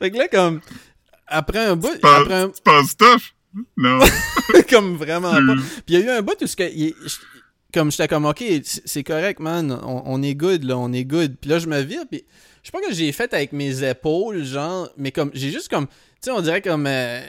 [0.00, 0.60] fait que là, comme.
[1.30, 1.96] Après un bout.
[2.00, 3.32] Tu Après un, Tu penses tough?
[3.76, 3.98] Non.
[4.70, 5.40] comme vraiment pas.
[5.54, 6.94] Tu- Puis il y a eu un bout où ce que, il-
[7.72, 11.04] comme j'étais comme ok, c'est c'est correct man, on, on est good là, on est
[11.04, 11.36] good.
[11.40, 12.24] Puis là je me vire puis
[12.62, 15.86] je sais pas que j'ai fait avec mes épaules genre, mais comme j'ai juste comme,
[15.86, 17.20] tu sais on dirait comme, euh,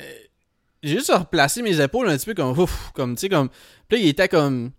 [0.83, 3.49] j'ai juste replacé mes épaules un petit peu comme ouf, comme tu sais comme,
[3.87, 4.71] puis là il était comme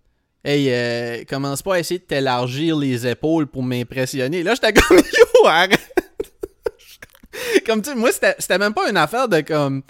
[0.45, 4.43] Hey, euh, commence pas à essayer de t'élargir les épaules pour m'impressionner.
[4.43, 4.97] Là, j'étais comme,
[5.41, 5.79] yo, arrête!
[7.65, 9.81] comme, tu sais, moi, c'était c'était même pas une affaire de comme,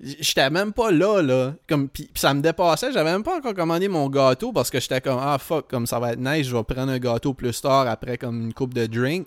[0.00, 1.54] j'étais même pas là là.
[1.68, 2.92] Comme puis puis ça me dépassait.
[2.92, 5.98] J'avais même pas encore commandé mon gâteau parce que j'étais comme ah fuck comme ça
[5.98, 8.86] va être nice je vais prendre un gâteau plus tard après comme une coupe de
[8.86, 9.26] drink.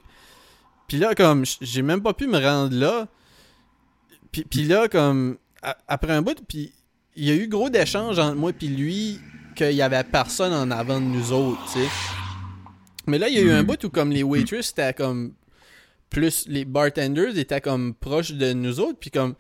[0.88, 3.08] Puis là comme j'ai même pas pu me rendre là.
[4.32, 6.72] Puis, puis là comme a- après un bout puis
[7.16, 9.20] il y a eu gros d'échanges entre moi puis lui
[9.56, 11.88] qu'il y avait personne en avant de nous autres tu sais.
[13.08, 13.66] Mais là il y a eu un Mhm.
[13.68, 15.34] bout où comme les waitresses étaient comme
[16.10, 19.36] plus les bartenders étaient comme proches de nous autres puis comme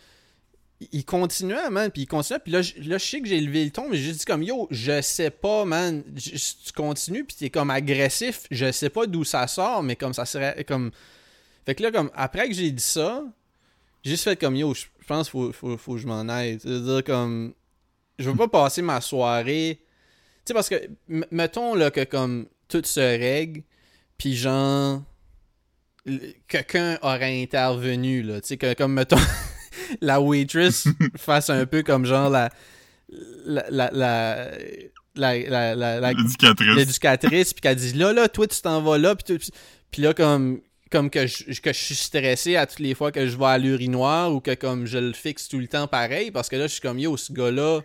[0.91, 3.65] il continuait, man, puis il continuait, puis là, je- là, je sais que j'ai levé
[3.65, 7.49] le ton, mais j'ai dit comme, yo, je sais pas, man, tu continues, puis t'es
[7.49, 10.91] comme agressif, je sais pas d'où ça sort, mais comme ça serait, comme...
[11.65, 13.25] Fait que là, comme, après que j'ai dit ça,
[14.03, 16.59] j'ai juste fait comme, yo, je pense qu'il faut, faut, faut que je m'en aille,
[16.61, 17.53] c'est-à-dire comme,
[18.17, 19.87] je veux pas passer ma soirée, tu
[20.45, 20.75] sais, parce que,
[21.29, 23.63] mettons, là, que comme, tout se règle,
[24.17, 25.01] puis genre,
[26.47, 29.17] quelqu'un aurait intervenu, là, tu sais, que, comme, mettons...
[30.01, 30.87] la waitress
[31.17, 32.49] fasse un peu comme genre la
[33.45, 34.51] la la la
[35.15, 36.75] la, la, la- la- L'éducatrice.
[36.75, 41.09] l'éducatrice puis qu'elle dit là là toi tu t'en vas là puis là comme comme
[41.09, 44.31] que je, que je suis stressé à toutes les fois que je vais à l'urinoir
[44.33, 46.81] ou que comme je le fixe tout le temps pareil parce que là je suis
[46.81, 47.79] comme yo ce gars là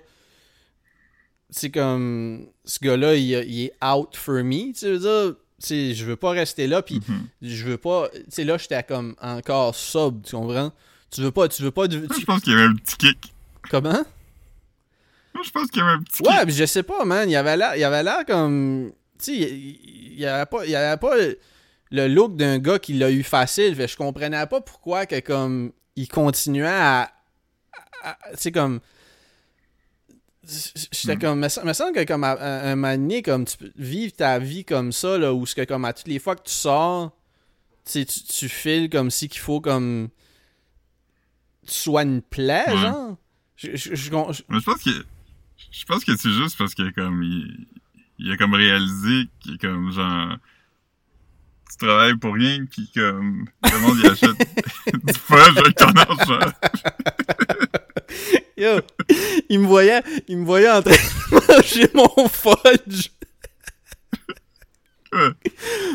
[1.51, 5.37] c'est comme ce gars là il, il est out for me tu veux dire?
[5.59, 7.27] Sais, je veux pas rester là puis Mhm.
[7.43, 10.73] je veux pas tu sais là j'étais comme encore sub tu comprends?
[11.11, 13.33] Tu veux pas tu veux pas tu- je pense qu'il y avait un petit kick.
[13.71, 14.05] comment?
[15.35, 16.27] Moi, je pense qu'il y avait un petit kick.
[16.31, 17.29] Ouais, puis je sais pas, man.
[17.29, 18.93] Il avait l'air, il avait l'air comme.
[19.19, 21.15] Tu sais, il, y avait pas, il avait pas
[21.91, 23.75] le look d'un gars qui l'a eu facile.
[23.75, 27.11] Fait je comprenais pas pourquoi que comme il continuait à.
[28.03, 28.81] à- à- tu sais, comme.
[30.93, 31.41] J'étais comme.
[31.41, 34.13] Me, sem- me semble que comme à, à un moment donné, comme tu peux vivre
[34.13, 36.53] ta vie comme ça, là, où ce que comme à toutes les fois que tu
[36.55, 37.13] sors,
[37.91, 40.09] tu tu, tu files comme si qu'il faut comme.
[41.67, 42.77] Tu sois une plaie, Ouais.
[42.77, 43.17] genre.
[43.57, 44.91] Je, je, je- je- Mais je pense que
[45.71, 47.67] je pense que c'est juste parce que comme il,
[48.19, 50.37] il a comme réalisé qu'il est comme genre
[51.71, 54.31] tu travailles pour rien puis comme le monde il achète
[55.05, 56.53] du fudge avec ton argent.
[58.57, 58.81] Yo,
[59.49, 63.09] il me voyait, il me voyait en train de manger mon fudge.
[65.13, 65.31] Ouais.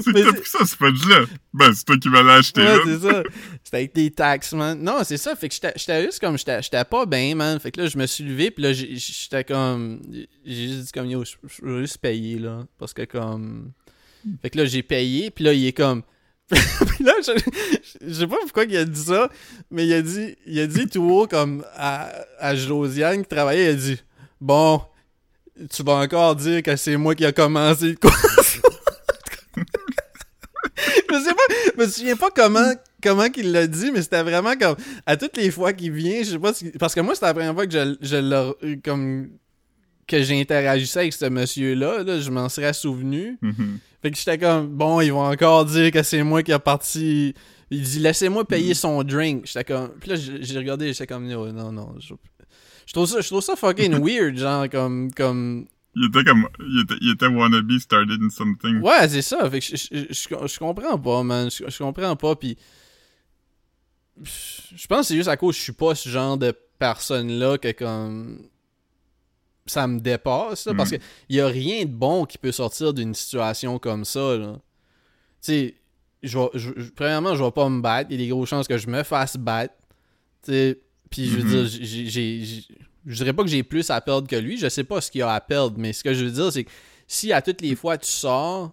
[0.01, 1.25] C'est que t'as pris ça ce fudge là.
[1.53, 2.81] Ben c'est toi qui m'as acheté Ouais, là.
[2.85, 3.23] c'est ça.
[3.65, 4.81] C'était avec des taxes, man.
[4.81, 5.35] Non, c'est ça.
[5.35, 7.59] Fait que j'étais- juste comme, j'étais pas bien, man.
[7.59, 10.01] Fait que là, je me suis levé, puis là, j'étais comme,
[10.45, 12.65] j'ai juste dit comme, yo, je veux juste payer, là.
[12.77, 13.73] Parce que comme...
[14.41, 16.03] Fait que là, j'ai payé, puis là, il est comme...
[16.51, 19.29] là, je, sais pas pourquoi il a dit ça,
[19.69, 22.09] mais il a dit, il a dit tout haut, comme, à,
[22.39, 23.97] à Josiane qui travaillait, il a dit,
[24.41, 24.81] bon,
[25.71, 28.09] tu vas encore dire que c'est moi qui a commencé coup.
[29.57, 29.61] je
[31.19, 34.75] sais pas, je me souviens pas comment comment qu'il l'a dit, mais c'était vraiment comme
[35.05, 37.33] à toutes les fois qu'il vient, je sais pas si- parce que moi c'était la
[37.33, 39.29] première fois que je, je comme
[40.07, 43.37] que j'interagissais avec ce monsieur là, je m'en serais souvenu.
[43.41, 43.79] Mhm.
[44.01, 47.33] Fait que j'étais comme bon, ils vont encore dire que c'est moi qui a parti
[47.71, 49.45] il dit laissez-moi payer son drink.
[49.45, 52.13] J'étais comme puis là j'ai regardé, j'étais comme non non non, je,
[52.85, 56.81] je trouve ça je trouve ça fucking weird genre comme comme Il était comme il
[56.81, 58.81] était, il était wannabe started in something.
[58.81, 59.49] Ouais, c'est ça.
[59.49, 61.49] Fait que je, je, comprends pas, man.
[61.49, 62.57] Je, comprends pas, puis...
[64.21, 67.57] Je pense que c'est juste à cause que je suis pas ce genre de personne-là
[67.57, 68.48] que comme...
[69.69, 70.97] Ça me dépasse, là, parce Mm.
[70.97, 74.53] que y a rien de bon qui peut sortir d'une situation comme ça, là.
[74.55, 74.59] Tu
[75.41, 75.75] sais,
[76.23, 78.09] je je- je- premièrement, je vais pas me battre.
[78.11, 79.73] Il y a des grosses chances que je me fasse battre.
[80.43, 81.49] Tu sais, puis je veux Mhm.
[81.49, 82.45] dire, j'ai- j'ai...
[82.45, 82.63] j'ai-
[83.05, 84.57] Je dirais pas que j'ai plus à perdre que lui.
[84.57, 86.51] Je sais pas ce qu'il y a à perdre, mais ce que je veux dire,
[86.51, 86.69] c'est que
[87.07, 88.71] si à toutes les fois tu sors,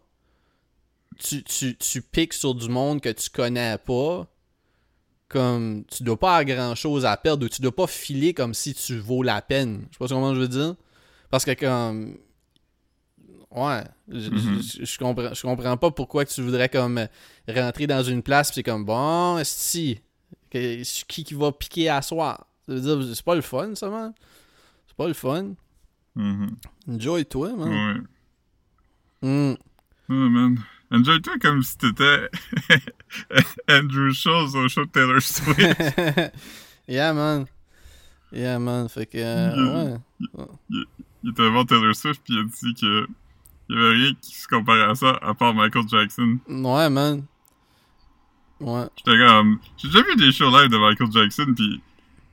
[1.19, 4.27] tu, tu, tu piques sur du monde que tu connais pas,
[5.29, 8.53] comme tu dois pas avoir grand chose à perdre ou tu dois pas filer comme
[8.53, 9.83] si tu vaux la peine.
[9.91, 10.75] Je sais pas comment je veux dire.
[11.31, 12.17] Parce que comme
[13.51, 14.61] Ouais, je, Mhm.
[14.61, 17.07] je- je comprends, je comprends pas pourquoi que tu voudrais comme
[17.49, 20.01] rentrer dans une place c'est comme bon, si
[20.51, 20.83] qui
[21.25, 22.47] qui va piquer à soir.
[22.67, 24.13] Ça veut dire c'est pas le fun ça man.
[24.87, 25.55] C'est pas le fun.
[26.17, 26.57] Mhm.
[26.91, 28.05] Enjoy toi man.
[29.23, 29.29] Ouais.
[29.29, 29.57] Mm.
[30.11, 30.59] Oh man.
[30.91, 32.29] Enjoy-toi comme si t'étais
[33.69, 35.59] Andrew Schultz au show de Taylor Swift.
[36.89, 37.47] yeah man.
[38.33, 39.95] Yeah man, fait que euh,
[40.35, 40.45] ouais.
[41.27, 43.07] Il était voir Taylor Swift pis il a dit que
[43.69, 46.39] il y avait rien qui se comparait à ça à part Michael Jackson.
[46.49, 47.25] Ouais man.
[48.61, 48.87] Ouais.
[48.97, 49.59] J'étais comme...
[49.77, 51.83] J'ai déjà vu des shows live de Michael Jackson pis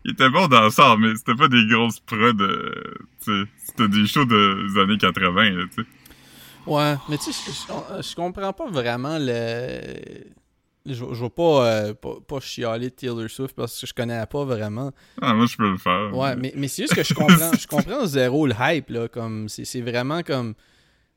[0.05, 2.95] il était bon dans ça, mais c'était pas des grosses prods de...
[3.19, 5.87] C'était des shows des années 80, là, tu sais.
[6.65, 7.51] Ouais, mais tu sais,
[8.01, 10.23] je comprends pas vraiment le.
[10.85, 14.17] Je, je vais pas, euh, pas, pas chialer de Taylor Swift parce que je connais
[14.17, 14.91] la pas vraiment.
[15.21, 16.13] Ah, moi, je peux le faire.
[16.15, 19.07] Ouais, mais, mais c'est juste que je comprends, je comprends zéro le hype, là.
[19.07, 20.55] Comme, c'est, c'est vraiment comme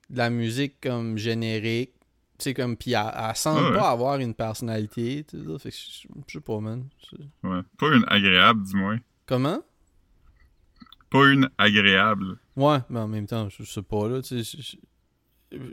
[0.09, 1.91] de la musique comme générique.
[2.39, 3.79] Sais, comme, pis elle, elle semble Ouais.
[3.79, 5.59] pas avoir une personnalité, tu sais.
[5.59, 6.85] Fait que je, je sais pas, man.
[7.11, 7.61] C'est- Ouais.
[7.79, 8.99] Pas une agréable, du moins.
[9.27, 9.62] Comment?
[11.11, 12.37] Pas une agréable.
[12.57, 14.61] Ouais, mais en même temps, je, je sais pas, là, tu sais.
[14.62, 14.77] je-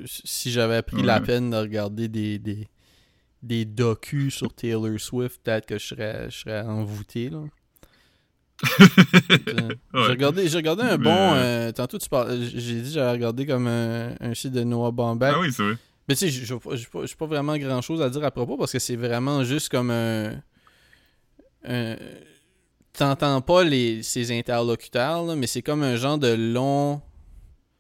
[0.05, 2.67] Si j'avais pris la peine de regarder des, des,
[3.43, 7.39] des docus sur Taylor Swift, peut-être que je serais, je serais envoûté, là.
[10.05, 11.09] J'ai regardé, j'ai regardé un bon.
[11.33, 11.35] euh,
[11.67, 12.39] euh, tantôt, tu parles.
[12.55, 15.33] J'ai dit j'avais regardé comme un, un site de Noah Baumbach.
[15.35, 15.77] Ah oui, c'est vrai.
[16.07, 16.75] Mais tu sais, j'ai pas,
[17.05, 19.91] j'ai pas- vraiment grand chose à dire à propos parce que c'est vraiment juste comme
[19.91, 20.33] un.
[21.65, 21.95] un-
[22.93, 27.01] T'entends pas les, ses interlocuteurs, là, mais c'est comme un genre de long.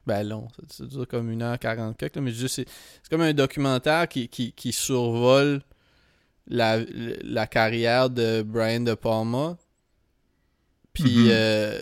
[0.05, 2.65] Ben long, ça, dure comme 1h40 quelque, mais juste c'est
[3.09, 5.61] comme un documentaire qui, qui, qui survole
[6.47, 6.79] la,
[7.23, 9.57] la carrière de Brian De Palma.
[10.91, 11.29] Puis, Mhm.
[11.31, 11.81] euh,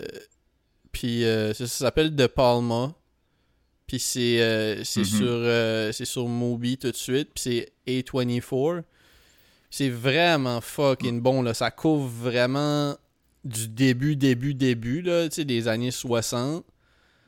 [0.91, 2.93] puis euh, ça, ça s'appelle De Palma.
[3.87, 5.93] Puis c'est euh, Mhm.
[5.93, 7.29] sur sur Mubi tout de suite.
[7.33, 8.83] Puis c'est A24.
[9.69, 11.53] C'est vraiment fucking bon là.
[11.53, 12.95] Ça couvre vraiment
[13.43, 16.63] du début début début là, tu sais des années 60.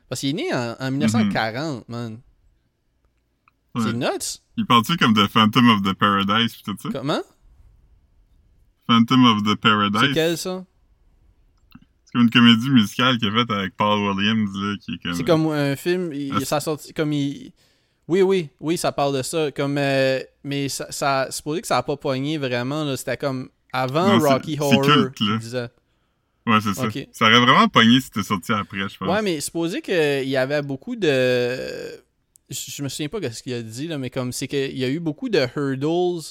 [0.08, 2.18] Parce qu'il est né en, en 1940, man.
[3.74, 3.82] Ouais.
[3.84, 4.40] C'est nuts.
[4.56, 6.88] Il parle-tu comme de Phantom of the Paradise pis tout ça?
[6.92, 7.22] Comment?
[8.86, 10.10] Phantom of the C'est Paradise?
[10.14, 10.64] quel ça?
[12.04, 15.14] C'est comme une comédie musicale qu'il a faite avec Paul Williams, là, qui est comme...
[15.14, 17.52] C'est comme un film, il, Ah, ça sorti comme il.
[18.06, 19.50] Oui, oui, oui, ça parle de ça.
[19.50, 22.84] Comme, euh, mais ça, ça c'est supposé que ça a pas pogné vraiment.
[22.84, 22.96] là.
[22.98, 24.82] C'était comme avant Non, c'est- Rocky c'est Horror.
[25.12, 25.68] culte, là.
[26.46, 26.88] Ouais, c'est ça.
[27.12, 29.08] Ça aurait vraiment pogné si c'était sorti après, je pense.
[29.08, 31.08] Ouais, mais supposé qu'il y avait beaucoup de.
[32.50, 34.84] Je, me souviens pas de ce qu'il a dit, là, mais comme c'est qu'il y
[34.84, 36.22] a eu beaucoup de hurdles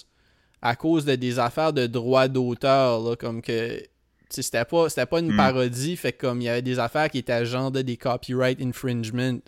[0.61, 3.81] à cause de des affaires de droits d'auteur, là, comme que.
[4.29, 5.37] C'était pas, c'était pas une Hmm.
[5.37, 9.39] parodie, fait comme il y avait des affaires qui étaient genre de des copyright infringement.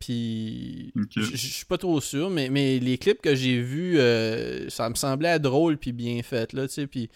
[0.00, 0.92] Puis.
[0.96, 1.10] Ok.
[1.16, 4.88] Je je suis pas trop sûr, mais, mais les clips que j'ai vus, euh, ça
[4.90, 6.86] me semblait drôle puis bien fait, là, tu sais.
[6.88, 7.08] Puis.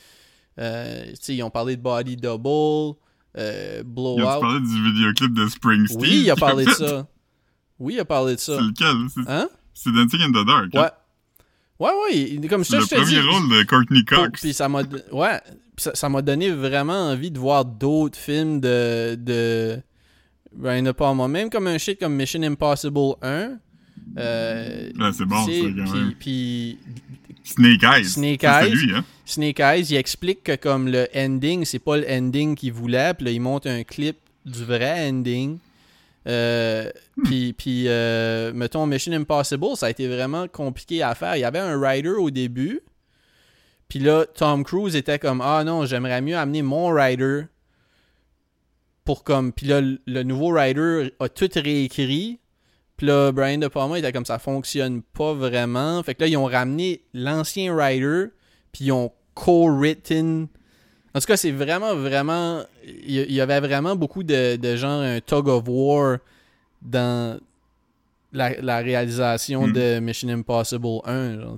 [0.58, 2.96] Euh, ils ont parlé de Body Double,
[3.36, 4.40] euh, Il a Blowout.
[4.40, 6.00] parlé du vidéoclip de Springsteen?
[6.00, 7.06] Oui, il a parlé de ça.
[7.78, 8.56] Oui, il a parlé de ça.
[8.56, 9.08] C'est lequel?
[9.14, 9.48] C'est- Hein?
[9.74, 10.74] C'est Dancing in the Dark.
[10.74, 10.80] Ouais.
[10.80, 10.90] hein?
[11.78, 13.20] Ouais, ouais, comme C'est ça, le je te premier dis.
[13.20, 14.40] rôle de Courtney Cox.
[14.40, 14.82] Puis ça m'a
[15.12, 15.40] ouais,
[15.76, 19.78] ça m'a donné vraiment envie de voir d'autres films de de
[20.52, 23.58] Brian De Palma, même comme un shit comme Mission Impossible 1.
[24.18, 26.14] Euh, Ouais, c'est bon, ça, quand même.
[26.18, 26.78] Puis
[27.48, 28.04] Snake Eyes.
[28.04, 28.70] Snake Eyes.
[28.70, 29.04] lui, hein?
[29.24, 33.26] Snake Eyes, il explique que comme le ending, c'est pas le ending qu'il voulait, puis
[33.26, 35.58] là, il monte un clip du vrai ending.
[36.26, 36.90] Euh,
[37.24, 41.36] puis, puis euh, mettons, Mission Impossible, ça a été vraiment compliqué à faire.
[41.36, 42.82] Il y avait un rider au début,
[43.88, 47.42] puis là, Tom Cruise était comme Ah non, j'aimerais mieux amener mon rider
[49.04, 49.52] pour comme.
[49.52, 52.38] Puis là, le le nouveau rider a tout réécrit.
[52.98, 56.02] Puis là, Brian De Palma était comme ça fonctionne pas vraiment.
[56.02, 58.26] Fait que là, ils ont ramené l'ancien rider,
[58.72, 60.48] puis ils ont co-written.
[61.14, 62.62] En tout cas, c'est vraiment, vraiment.
[62.84, 66.18] Il y- avait vraiment beaucoup de, de genre un tug of war
[66.82, 67.38] dans
[68.32, 69.72] la, la réalisation Hmm.
[69.72, 71.40] de Mission Impossible 1.
[71.40, 71.56] Genre.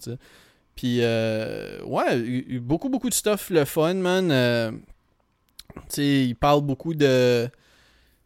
[0.76, 4.30] Puis, euh, ouais, beaucoup, beaucoup de stuff le fun, man.
[4.30, 7.48] Euh, tu sais, il parle beaucoup de.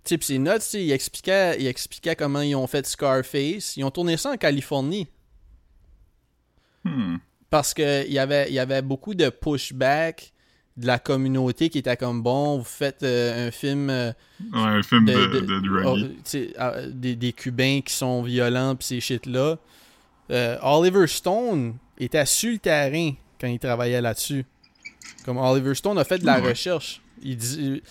[0.04, 3.76] Tu sais, nuts, il expliquait, il expliquait comment ils ont fait Scarface.
[3.76, 5.08] Ils ont tourné ça en Californie.
[6.84, 7.16] Hmm.
[7.50, 10.32] Parce que il y avait, y avait beaucoup de pushback
[10.76, 14.12] de la communauté qui était comme bon, vous faites euh, un film euh,
[14.52, 16.10] Ouais, un film de, de- de, de- druggy.
[16.34, 19.56] oh, ah, des, des Cubains qui sont violents pis ces shit-là.
[20.30, 24.44] Euh, Oliver Stone était sur le terrain quand il travaillait là-dessus.
[25.24, 26.48] Comme Oliver Stone a fait de la Ouais.
[26.50, 27.00] recherche.
[27.22, 27.82] Il dit.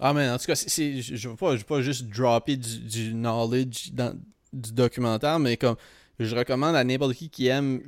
[0.00, 3.90] Ah, mais en tout cas, c'est- je je veux pas, juste dropper du, du knowledge
[3.92, 4.18] dans,
[4.52, 5.76] du documentaire, mais comme
[6.18, 7.80] je recommande à n'importe qui qui aime.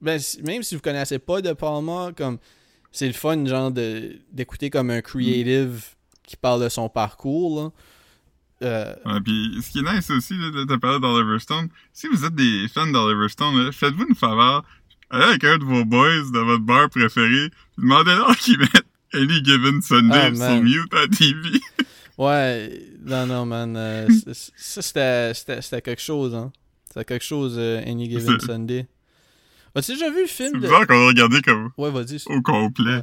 [0.00, 2.38] Ben, même si vous connaissez pas De Palma, comme
[2.92, 5.84] c'est le fun, genre, d'écouter comme un creative
[6.24, 7.62] qui parle de son parcours.
[7.62, 7.70] Là.
[8.62, 12.24] Euh, puis ce qui est nice aussi, là, de te parler d'Oliver Stone, si vous
[12.24, 14.64] êtes des fans d'Oliver Stone, faites-vous une faveur,
[15.10, 19.80] allez avec un de vos boys de votre bar préféré, demandez-leur qu'ils mettent Any Given
[19.82, 21.60] Sunday Ah, sur mute à TV.
[22.18, 23.76] Ouais, non, non, man.
[23.76, 24.08] euh,
[24.56, 26.52] ça, c'était- c'était c'était quelque chose, hein.
[26.88, 28.86] C'était quelque chose, euh, Any Given C'est- Sunday.
[29.74, 30.58] As-tu déjà vu le C'est film de...
[30.66, 32.18] bizarre qu'on a regardé comme Ouais, vas-y.
[32.26, 33.02] au complet.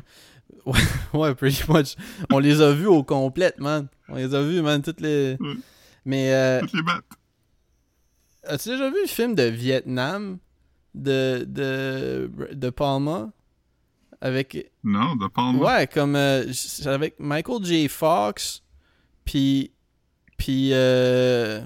[1.13, 1.95] Ouais, pretty much.
[2.31, 3.87] On les a vus au complète, man.
[4.09, 5.35] On les a vus, man, toutes les...
[5.39, 5.55] Ouais.
[6.05, 7.03] Mais, euh, Toutes les battes.
[8.43, 10.37] as-tu déjà vu le film de Vietnam?
[10.93, 13.31] De, de, de Palma?
[14.21, 14.71] Avec...
[14.83, 15.59] Non, de Palma.
[15.59, 17.87] Ouais, comme euh, c'est avec Michael J.
[17.89, 18.61] Fox,
[19.25, 19.71] puis
[20.37, 21.61] puis euh...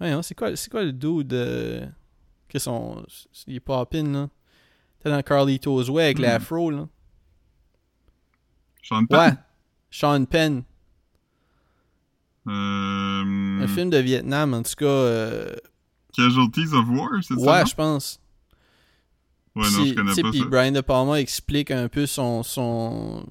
[0.00, 1.86] ouais, non, c'est quoi c'est quoi le dude euh...
[2.48, 3.04] que son
[3.46, 4.28] il est poppin là?
[5.00, 6.22] T'es dans Carlito's Way avec Hmm.
[6.22, 6.88] l'afro là.
[8.82, 9.18] Sean Penn?
[9.18, 9.32] Ouais.
[9.90, 10.62] Sean Penn,
[12.48, 15.54] Euh, un film de Vietnam en tout cas euh...
[16.16, 17.40] Casualties of War, c'est ça?
[17.60, 18.20] ouais, je pense.
[19.56, 20.44] Ouais, non, Puis, je connais tu sais, pas puis ça.
[20.46, 23.24] Brian De Palma explique un peu son son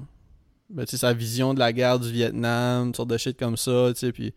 [0.70, 3.58] ben, tu sais, sa vision de la guerre du Vietnam, une sorte de shit comme
[3.58, 4.34] ça, tu sais, puis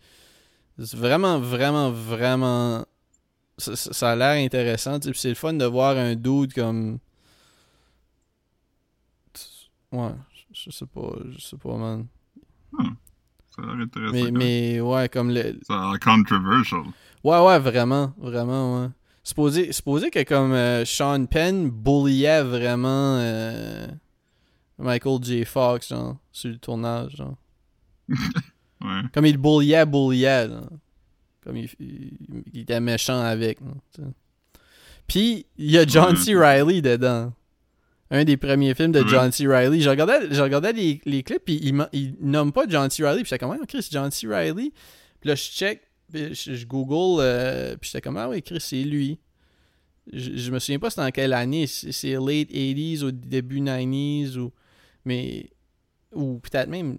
[0.78, 2.84] c'est vraiment vraiment vraiment
[3.58, 6.98] ça, a l'air intéressant, tu sais, c'est le fun de voir un dude comme
[9.92, 10.12] ouais,
[10.52, 12.06] je sais pas, je sais pas man.
[13.50, 14.12] Ça a l'air intéressant.
[14.12, 16.82] Mais mais ouais, comme le Ça a l'air controversial.
[17.24, 18.88] Ouais, ouais, vraiment, vraiment, ouais.
[19.26, 23.88] Supposé, supposé que comme euh, Sean Penn bulliait vraiment euh,
[24.78, 25.44] Michael J.
[25.44, 27.34] Fox, genre, sur le tournage, genre.
[28.84, 29.00] Ouais.
[29.14, 30.68] Comme il bulliait, bulliait, genre.
[31.42, 32.12] Comme il, il-
[32.52, 33.58] il était méchant avec.
[35.06, 36.20] Puis, il y a John Ouais.
[36.20, 36.34] C.
[36.34, 37.32] Reilly dedans.
[38.10, 39.02] Un des premiers films de.
[39.08, 39.46] John C.
[39.46, 39.80] Reilly.
[39.80, 43.02] Je regardais, je regardais les, les clips, puis il, il nomme pas John C.
[43.02, 43.22] Reilly.
[43.22, 44.26] Puis j'étais comme, ah, Chris, John C.
[44.28, 44.72] Reilly.
[45.20, 45.82] Puis là, je check,
[46.12, 49.18] puis je, je google, euh, puis j'étais comme, ah oui, Chris, c'est lui.
[50.12, 51.66] Je, je me souviens pas c'était en quelle année.
[51.66, 54.52] C'est late 80s ou début 90s ou.
[55.04, 55.50] Mais.
[56.12, 56.98] Ou peut-être même.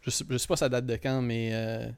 [0.00, 1.50] Je sais, je sais pas sa date de quand, mais.
[1.52, 1.88] euh,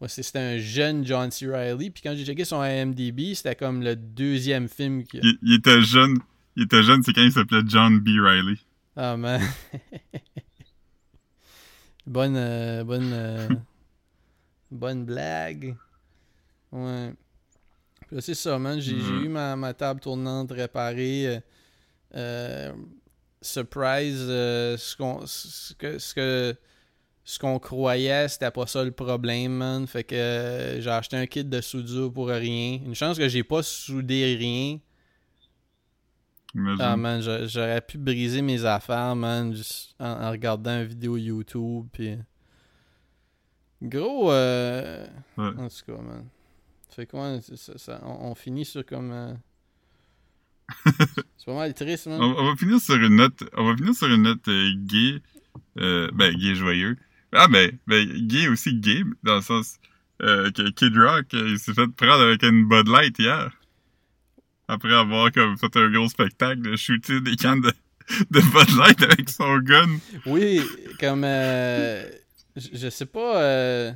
[0.00, 1.46] ouais, c'était un jeune John C.
[1.46, 1.90] Reilly.
[1.90, 5.20] Puis quand j'ai checké son IMDb, c'était comme le deuxième film qui.
[5.22, 6.18] Il, il était jeune.
[6.56, 8.08] Il était jeune, c'est quand il s'appelait John B.
[8.08, 8.58] Riley.
[8.96, 9.40] Ah man.
[12.06, 13.48] bonne euh, bonne euh,
[14.70, 15.76] bonne blague.
[16.72, 17.12] Ouais.
[18.06, 18.80] Puis là, c'est ça, man.
[18.80, 19.24] J'ai j'ai Ouais.
[19.24, 21.26] eu ma, ma table tournante réparée.
[21.36, 21.40] euh,
[22.16, 22.72] euh,
[23.42, 26.56] surprise, euh, ce qu'on ce que ce que
[27.24, 29.86] ce qu'on croyait, c'était pas ça le problème, man.
[29.86, 32.80] Fait que euh, j'ai acheté un kit de soudure pour rien.
[32.84, 34.78] Une chance que j'ai pas soudé rien.
[36.54, 36.80] Imagine.
[36.80, 41.16] Ah man, j'a- j'aurais pu briser mes affaires, man, juste en, en regardant une vidéo
[41.16, 42.18] YouTube, puis...
[43.82, 45.06] Gros, euh...
[45.36, 45.46] Ouais.
[45.58, 46.24] En tout cas, man.
[46.94, 49.10] Fait quoi, c'est ça, ça- on, on finit sur comme...
[49.12, 49.32] euh,
[51.36, 52.20] c'est pas mal triste, man.
[52.20, 53.42] On, on va finir sur une note.
[53.56, 55.20] On va finir sur une note euh, gay.
[55.78, 56.96] Euh, ben, gay joyeux.
[57.32, 59.78] Ah, ben, ben, gay aussi gay, dans le sens
[60.18, 63.50] que Kid Rock, il s'est fait prendre avec une Bud Light hier.
[64.68, 67.72] Après avoir comme fait un gros spectacle de shooter des cannes de,
[68.30, 69.88] de Bud Light avec son gun.
[70.26, 70.60] Oui,
[71.00, 71.24] comme...
[72.56, 73.42] je je sais pas...
[73.42, 73.92] Euh...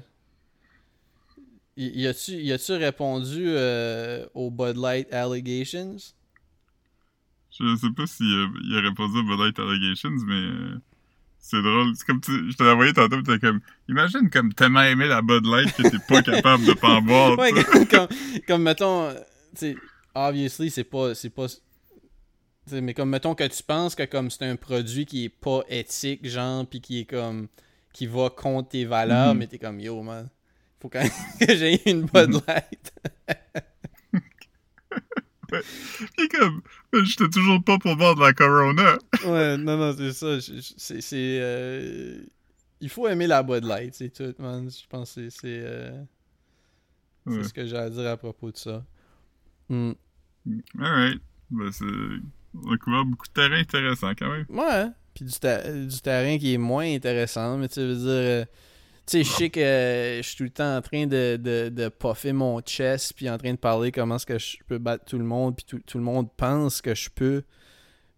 [1.76, 5.96] Y a-tu y a-tu répondu euh, aux Bud Light Allegations?
[7.50, 10.80] Je sais pas s'il a, répondu à Bud Light Allegations, mais euh,
[11.40, 11.92] c'est drôle.
[11.96, 15.20] C'est comme tu, je te l'ai envoyé tantôt, t'es comme, imagine comme tellement aimé la
[15.20, 17.38] Bud Light que t'es pas capable de pas en boire.
[17.38, 18.08] ouais, comme, comme,
[18.46, 19.12] comme, mettons,
[19.58, 19.76] tu
[20.14, 21.46] obviously, c'est pas, c'est pas,
[22.70, 26.26] mais comme, mettons que tu penses que comme c'est un produit qui est pas éthique,
[26.26, 27.48] genre, puis qui est comme,
[27.94, 29.38] qui va contre tes valeurs, Mhm.
[29.38, 30.28] mais t'es comme, yo, man,
[30.80, 32.40] faut quand même que j'ai une Bud Mhm.
[32.46, 32.92] Light.
[36.16, 36.62] Pis comme,
[37.04, 38.98] j'étais toujours pas pour boire de la Corona.
[39.26, 42.18] ouais, non, non, c'est ça, c'est, c'est, euh,
[42.80, 46.02] il faut aimer la Bud Light, c'est tout, man, je pense que c'est, c'est, euh,
[47.26, 47.42] Ouais.
[47.42, 48.84] ce que j'ai à dire à propos de ça.
[49.70, 49.92] Hmm.
[50.78, 51.22] Alright.
[51.50, 51.84] Ben, c'est,
[52.54, 54.44] on a couvert beaucoup de terrain intéressant quand même.
[54.50, 58.06] Ouais, puis du, ta- du terrain qui est moins intéressant, mais tu sais, veux dire,
[58.08, 58.44] euh,
[59.06, 61.68] tu sais, je sais que euh, je suis tout le temps en train de, de,
[61.68, 65.04] de puffer mon chest, puis en train de parler comment est-ce que je peux battre
[65.04, 67.42] tout le monde, puis tout, tout le monde pense que je peux,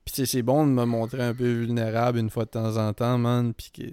[0.04, 2.76] Puis tu sais, c'est bon de me montrer un peu vulnérable une fois de temps
[2.76, 3.52] en temps, man.
[3.52, 3.92] Puis que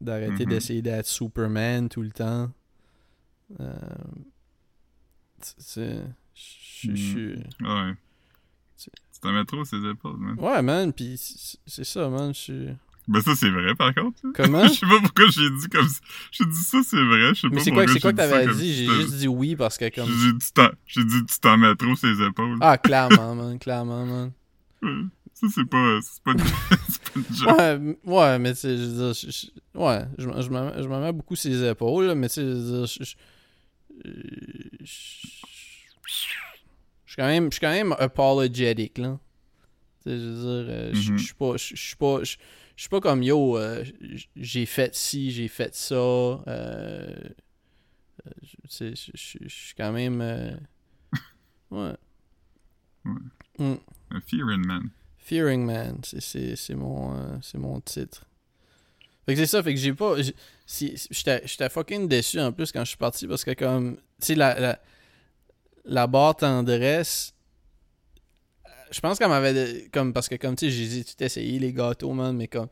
[0.00, 0.50] d'arrêter Mhm.
[0.50, 2.50] d'essayer d'être Superman tout le temps.
[3.60, 3.72] Euh,
[5.58, 6.00] c'est.
[6.34, 7.34] Je je suis.
[7.60, 7.92] Ouais.
[9.16, 10.36] C'est- Tu t'en mets trop ses épaules, man.
[10.38, 12.34] Ouais, man, pis c'est ça, man.
[12.34, 12.68] Je suis.
[13.08, 14.18] Ben ça, c'est vrai, par contre.
[14.34, 14.66] Comment?
[14.66, 16.00] Je sais pas pourquoi j'ai dit comme ça.
[16.32, 17.34] J'ai dit ça, c'est vrai.
[17.34, 18.74] Je sais Mais pas c'est quoi, pourquoi c'est quoi que t'avais dit?
[18.74, 20.08] J'ai juste dit oui parce que comme.
[20.08, 22.58] J'ai dit, tu t'en- mets trop ses épaules.
[22.60, 24.32] Ah, clairement, man, clairement, man.
[24.82, 24.90] Ouais.
[25.34, 26.38] Ça, c'est pas, c'est pas, une-
[26.88, 27.58] c'est pas une joke.
[27.58, 30.82] Ouais, ouais, mais tu sais, je veux dire, je- je- ouais, je, me- je, me-
[30.82, 33.14] je me mets beaucoup ses épaules, là, mais tu sais, je veux dire, je, je,
[34.84, 34.86] je-
[36.04, 36.12] je
[37.16, 39.18] suis quand même, je suis quand même apologetic, là.
[40.04, 40.18] Je veux
[40.64, 41.18] dire, euh, je Mhm.
[41.18, 42.36] je suis pas, je suis pas, je
[42.76, 43.84] je suis pas comme yo, euh,
[44.36, 47.06] j'ai fait ci, j'ai fait ça, euh,
[48.70, 48.94] je-
[49.48, 50.56] suis quand même, ouais.
[51.70, 51.94] Ouais.
[53.58, 53.76] Mm.
[54.26, 54.90] Fearing Man.
[55.18, 58.24] Fearing Man, c'est- mon, c'est mon titre.
[59.24, 60.14] Fait que c'est ça, fait que j'ai pas.
[60.68, 63.96] j'étais fucking déçu en plus quand je suis parti parce que, comme.
[64.20, 64.80] Tu sais, la, la,
[65.86, 67.32] la barre tendresse.
[68.90, 69.88] Je pense qu'elle m'avait.
[69.92, 72.68] Comme, parce que, comme, tu sais, j'ai dit, tout essayé les gâteaux, man, mais comme.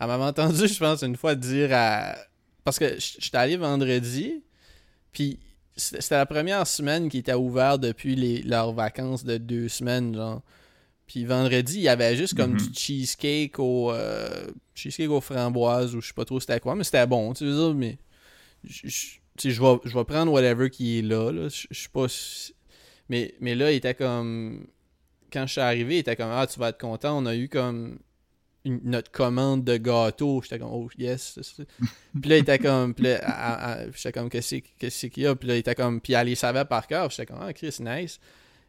[0.00, 2.16] Elle m'avait entendu, je pense, une fois dire à.
[2.64, 4.42] Parce que j'étais allé vendredi,
[5.12, 5.38] puis
[5.76, 10.42] c'était la première semaine qui était ouverte depuis les, leurs vacances de deux semaines, genre.
[11.06, 12.56] Puis vendredi, il y avait juste comme Mhm.
[12.56, 16.84] du cheesecake au euh, cheesecake aux framboises ou je sais pas trop c'était quoi, mais
[16.84, 17.98] c'était bon, tu veux dire, mais
[18.64, 21.48] je- tu sais, je vais, je vais prendre whatever qui est là, là.
[21.48, 22.06] Je, je suis pas
[23.08, 24.66] mais, mais là, il était comme
[25.32, 27.48] quand je suis arrivé, il était comme ah, tu vas être content, on a eu
[27.48, 27.98] comme
[28.64, 30.40] une- notre commande de gâteau.
[30.42, 31.38] J'étais comme oh yes.
[32.20, 35.56] Puis là, il était comme puis là, j'étais comme qu'est-ce qu'il y a, puis là,
[35.56, 38.20] il était comme puis elle les savait par cœur, j'étais comme ah Chris nice.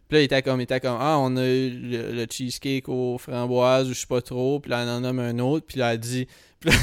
[0.08, 3.18] Puis là, il était comme, il était comme, ah, on a eu le, cheesecake aux
[3.18, 4.60] framboises ou je sais pas trop.
[4.60, 5.66] Puis là, elle en nomme un autre.
[5.66, 6.28] Puis là, elle dit,
[6.60, 6.78] puis là,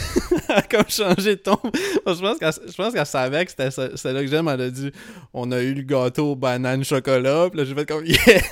[0.48, 1.56] elle a comme changé de ton.
[1.64, 4.48] Je pense qu'elle, savait que c'était, là que j'aime.
[4.48, 4.90] Elle a dit,
[5.32, 7.48] on a eu le gâteau banane chocolat.
[7.50, 8.42] Puis là, j'ai fait comme, yes!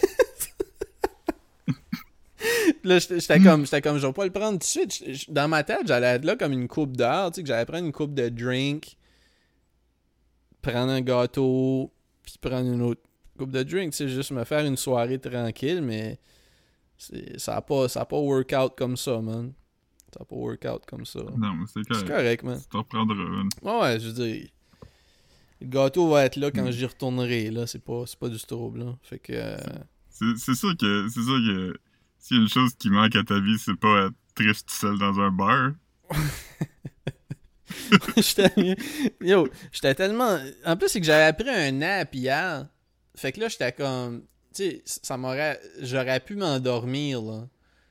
[2.82, 5.30] Là, j'étais, comme, j'étais comme, je vais pas le prendre tout de suite.
[5.30, 7.84] Dans ma tête, j'allais être là comme une coupe d'heure, tu sais, que j'allais prendre
[7.84, 8.96] une coupe de drink,
[10.62, 11.92] prendre un gâteau,
[12.22, 13.02] puis prendre une autre
[13.40, 16.18] coupe de drink, sais, juste me faire une soirée tranquille, mais
[16.98, 19.52] c'est- ça a pas, ça a pas workout comme ça, man.
[20.12, 21.20] Ça a pas workout comme ça.
[21.36, 22.42] Non, mais c'est C'est correct.
[22.42, 22.58] man.
[22.60, 23.48] Tu t'en reprendras une.
[23.62, 24.48] Ouais, ouais, je veux dire,
[25.60, 28.80] le gâteau va être là quand j'y retournerai, là, c'est pas, c'est pas du trouble,
[28.80, 28.96] là.
[29.02, 29.56] Fait que, euh,
[30.10, 31.76] C'est c'est sûr que, c'est sûr que,
[32.18, 34.98] s'il y a une chose qui manque à ta vie, c'est pas être triste seul
[34.98, 35.72] dans un bar.
[38.16, 38.76] j'étais,
[39.20, 42.66] yo, j'étais tellement, en plus, c'est que j'avais pris un nap hier.
[43.16, 44.22] Fait que là, j'étais comme,
[44.54, 47.48] tu sais, ça m'aurait, j'aurais pu m'endormir, là.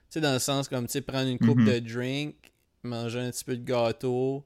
[0.10, 1.66] Tu sais, dans le sens comme, tu sais, prendre une coupe Mhm.
[1.66, 2.36] de drink,
[2.84, 4.46] manger un petit peu de gâteau,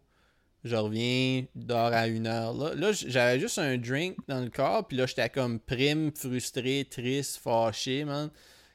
[0.63, 2.53] je reviens, dors à une heure.
[2.53, 6.87] Là, là j'avais juste un drink dans le corps, puis là, j'étais comme prime, frustré,
[6.89, 8.29] triste, fâché, man,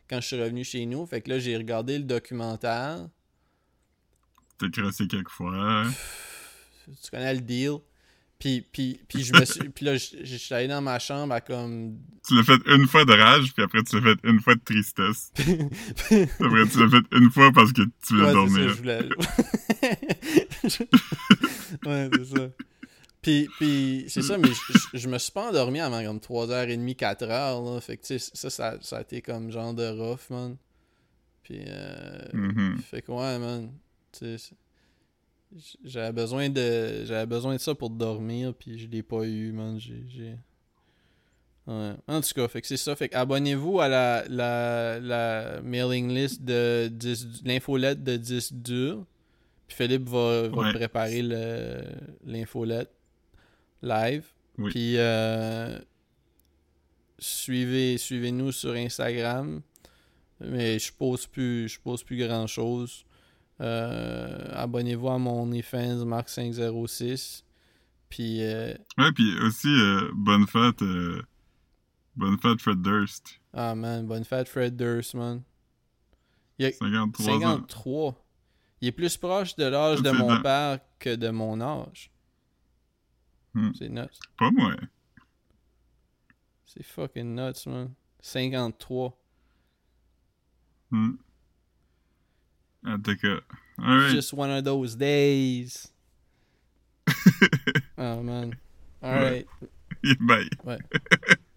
[0.09, 1.07] quand je suis revenu chez nous.
[1.07, 3.08] Fait que là, j'ai regardé le documentaire.
[4.58, 5.84] T'as crossé quelques fois.
[6.87, 7.79] Tu connais le deal?
[8.39, 11.35] Puis, puis, puis, je me suis, puis là, je je suis allé dans ma chambre
[11.35, 14.39] à comme Tu l'as fait une fois de rage, puis après tu l'as fait une
[14.41, 15.33] fois de tristesse.
[15.39, 18.55] après tu l'as fait une fois parce que tu voulais Ouais, dormir.
[18.55, 19.09] ça, je voulais...
[21.87, 22.49] ouais, c'est ça.
[23.21, 27.29] Puis, puis c'est ça, mais je, je- me suis pas endormi avant comme 3h30, 4h,
[27.75, 27.81] là.
[27.81, 30.57] Fait que, tu sais, ça, ça, ça a été comme genre de rough, man.
[31.43, 32.19] Puis, euh...
[32.33, 32.79] Mhm.
[32.89, 33.73] Fait que, ouais, man.
[34.13, 34.55] Tu sais,
[35.84, 37.04] j'avais besoin de...
[37.04, 39.79] J'avais besoin de ça pour dormir, puis je l'ai pas eu, man.
[39.79, 40.37] J'ai...
[41.66, 41.92] Ouais.
[42.07, 42.96] En tout cas, fait que c'est ça.
[42.96, 49.04] Fait que abonnez-vous à la, la, la mailing list de 10 l'infolette de 10 dur.
[49.66, 50.72] Puis Philippe va, va Ouais.
[50.72, 51.83] préparer le,
[52.25, 52.91] l'infolette
[53.83, 54.25] live.
[54.57, 54.70] Oui.
[54.70, 55.79] Puis euh,
[57.18, 59.61] suivez, suivez-nous sur Instagram.
[60.41, 63.04] Mais je pose plus, je pose plus grand chose.
[63.61, 67.43] Abonnez-vous à mon OnlyFans Marc506.
[68.09, 71.22] Puis euh, Ouais, puis aussi, euh, bonne fête, euh,
[72.17, 73.41] bonne fête Fred Durst.
[73.53, 75.43] Ah man, bonne fête Fred Durst, man.
[76.59, 77.41] Il a 53 ans.
[77.41, 78.25] 53.
[78.80, 82.11] Il est plus proche de l'âge de mon père que de mon âge.
[83.55, 83.72] Hmm.
[83.76, 84.03] C'est nuts.
[84.39, 84.75] Pas moi.
[86.67, 87.93] C'est fucking nuts, man.
[88.21, 89.18] 53.
[90.91, 91.13] Hmm.
[92.87, 93.41] En tout cas.
[93.80, 94.13] Alright.
[94.13, 95.88] Just one of those days.
[97.99, 98.57] oh man.
[99.03, 99.46] Alright.
[100.21, 100.49] Bye.
[100.64, 100.79] Ouais.